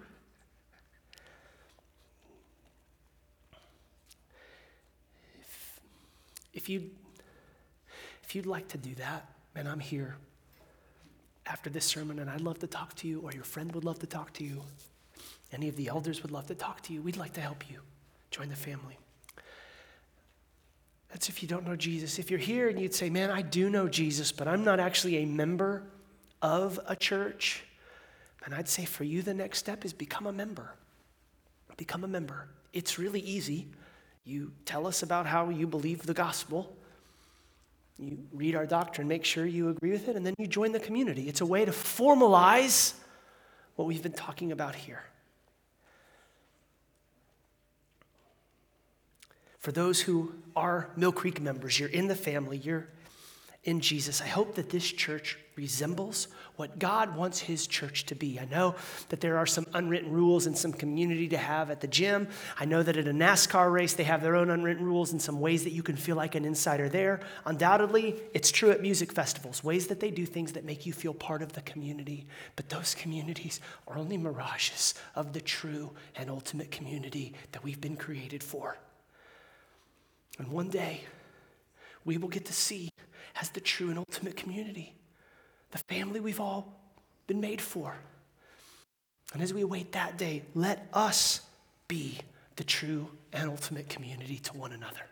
[5.40, 5.80] If,
[6.52, 6.90] if, you,
[8.24, 10.16] if you'd like to do that, and I'm here
[11.46, 13.98] after this sermon, and I'd love to talk to you, or your friend would love
[14.00, 14.62] to talk to you,
[15.52, 17.80] any of the elders would love to talk to you, we'd like to help you.
[18.30, 18.96] Join the family.
[21.10, 22.18] That's if you don't know Jesus.
[22.20, 25.16] If you're here and you'd say, Man, I do know Jesus, but I'm not actually
[25.18, 25.82] a member
[26.42, 27.64] of a church,
[28.44, 30.74] and I'd say for you, the next step is become a member.
[31.76, 32.48] Become a member.
[32.72, 33.68] It's really easy.
[34.24, 36.76] You tell us about how you believe the gospel.
[37.98, 40.80] You read our doctrine, make sure you agree with it, and then you join the
[40.80, 41.28] community.
[41.28, 42.94] It's a way to formalize
[43.76, 45.02] what we've been talking about here.
[49.58, 52.88] For those who are Mill Creek members, you're in the family, you're
[53.64, 54.22] in Jesus.
[54.22, 58.40] I hope that this church resembles what God wants his church to be.
[58.40, 58.76] I know
[59.10, 62.28] that there are some unwritten rules and some community to have at the gym.
[62.58, 65.38] I know that at a NASCAR race, they have their own unwritten rules and some
[65.38, 67.20] ways that you can feel like an insider there.
[67.44, 71.12] Undoubtedly, it's true at music festivals, ways that they do things that make you feel
[71.12, 72.26] part of the community.
[72.56, 77.96] But those communities are only mirages of the true and ultimate community that we've been
[77.96, 78.78] created for.
[80.38, 81.02] And one day,
[82.06, 82.88] we will get to see
[83.40, 84.94] as the true and ultimate community,
[85.70, 86.80] the family we've all
[87.26, 87.94] been made for.
[89.32, 91.42] And as we await that day, let us
[91.86, 92.18] be
[92.56, 95.02] the true and ultimate community to one another.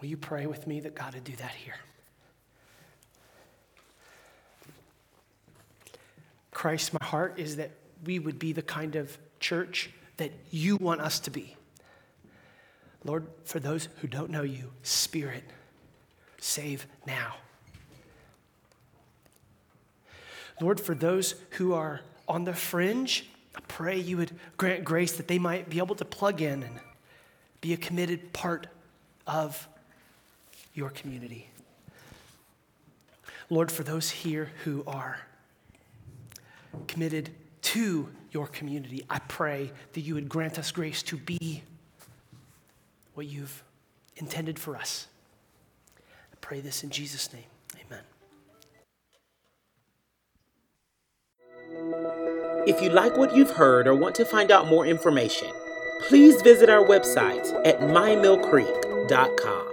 [0.00, 1.74] Will you pray with me that God would do that here?
[6.50, 7.70] Christ, my heart is that
[8.04, 11.56] we would be the kind of church that you want us to be.
[13.04, 15.44] Lord, for those who don't know you, Spirit,
[16.38, 17.36] save now.
[20.60, 25.26] Lord, for those who are on the fringe, I pray you would grant grace that
[25.26, 26.78] they might be able to plug in and
[27.60, 28.66] be a committed part
[29.26, 29.66] of
[30.74, 31.48] your community.
[33.48, 35.18] Lord, for those here who are
[36.86, 37.30] committed
[37.62, 41.62] to your community, I pray that you would grant us grace to be
[43.14, 43.62] what you've
[44.16, 45.06] intended for us.
[45.98, 47.44] I pray this in Jesus' name.
[47.86, 48.04] Amen.
[52.66, 55.48] If you like what you've heard or want to find out more information,
[56.08, 59.69] please visit our website at mymillcreek.com.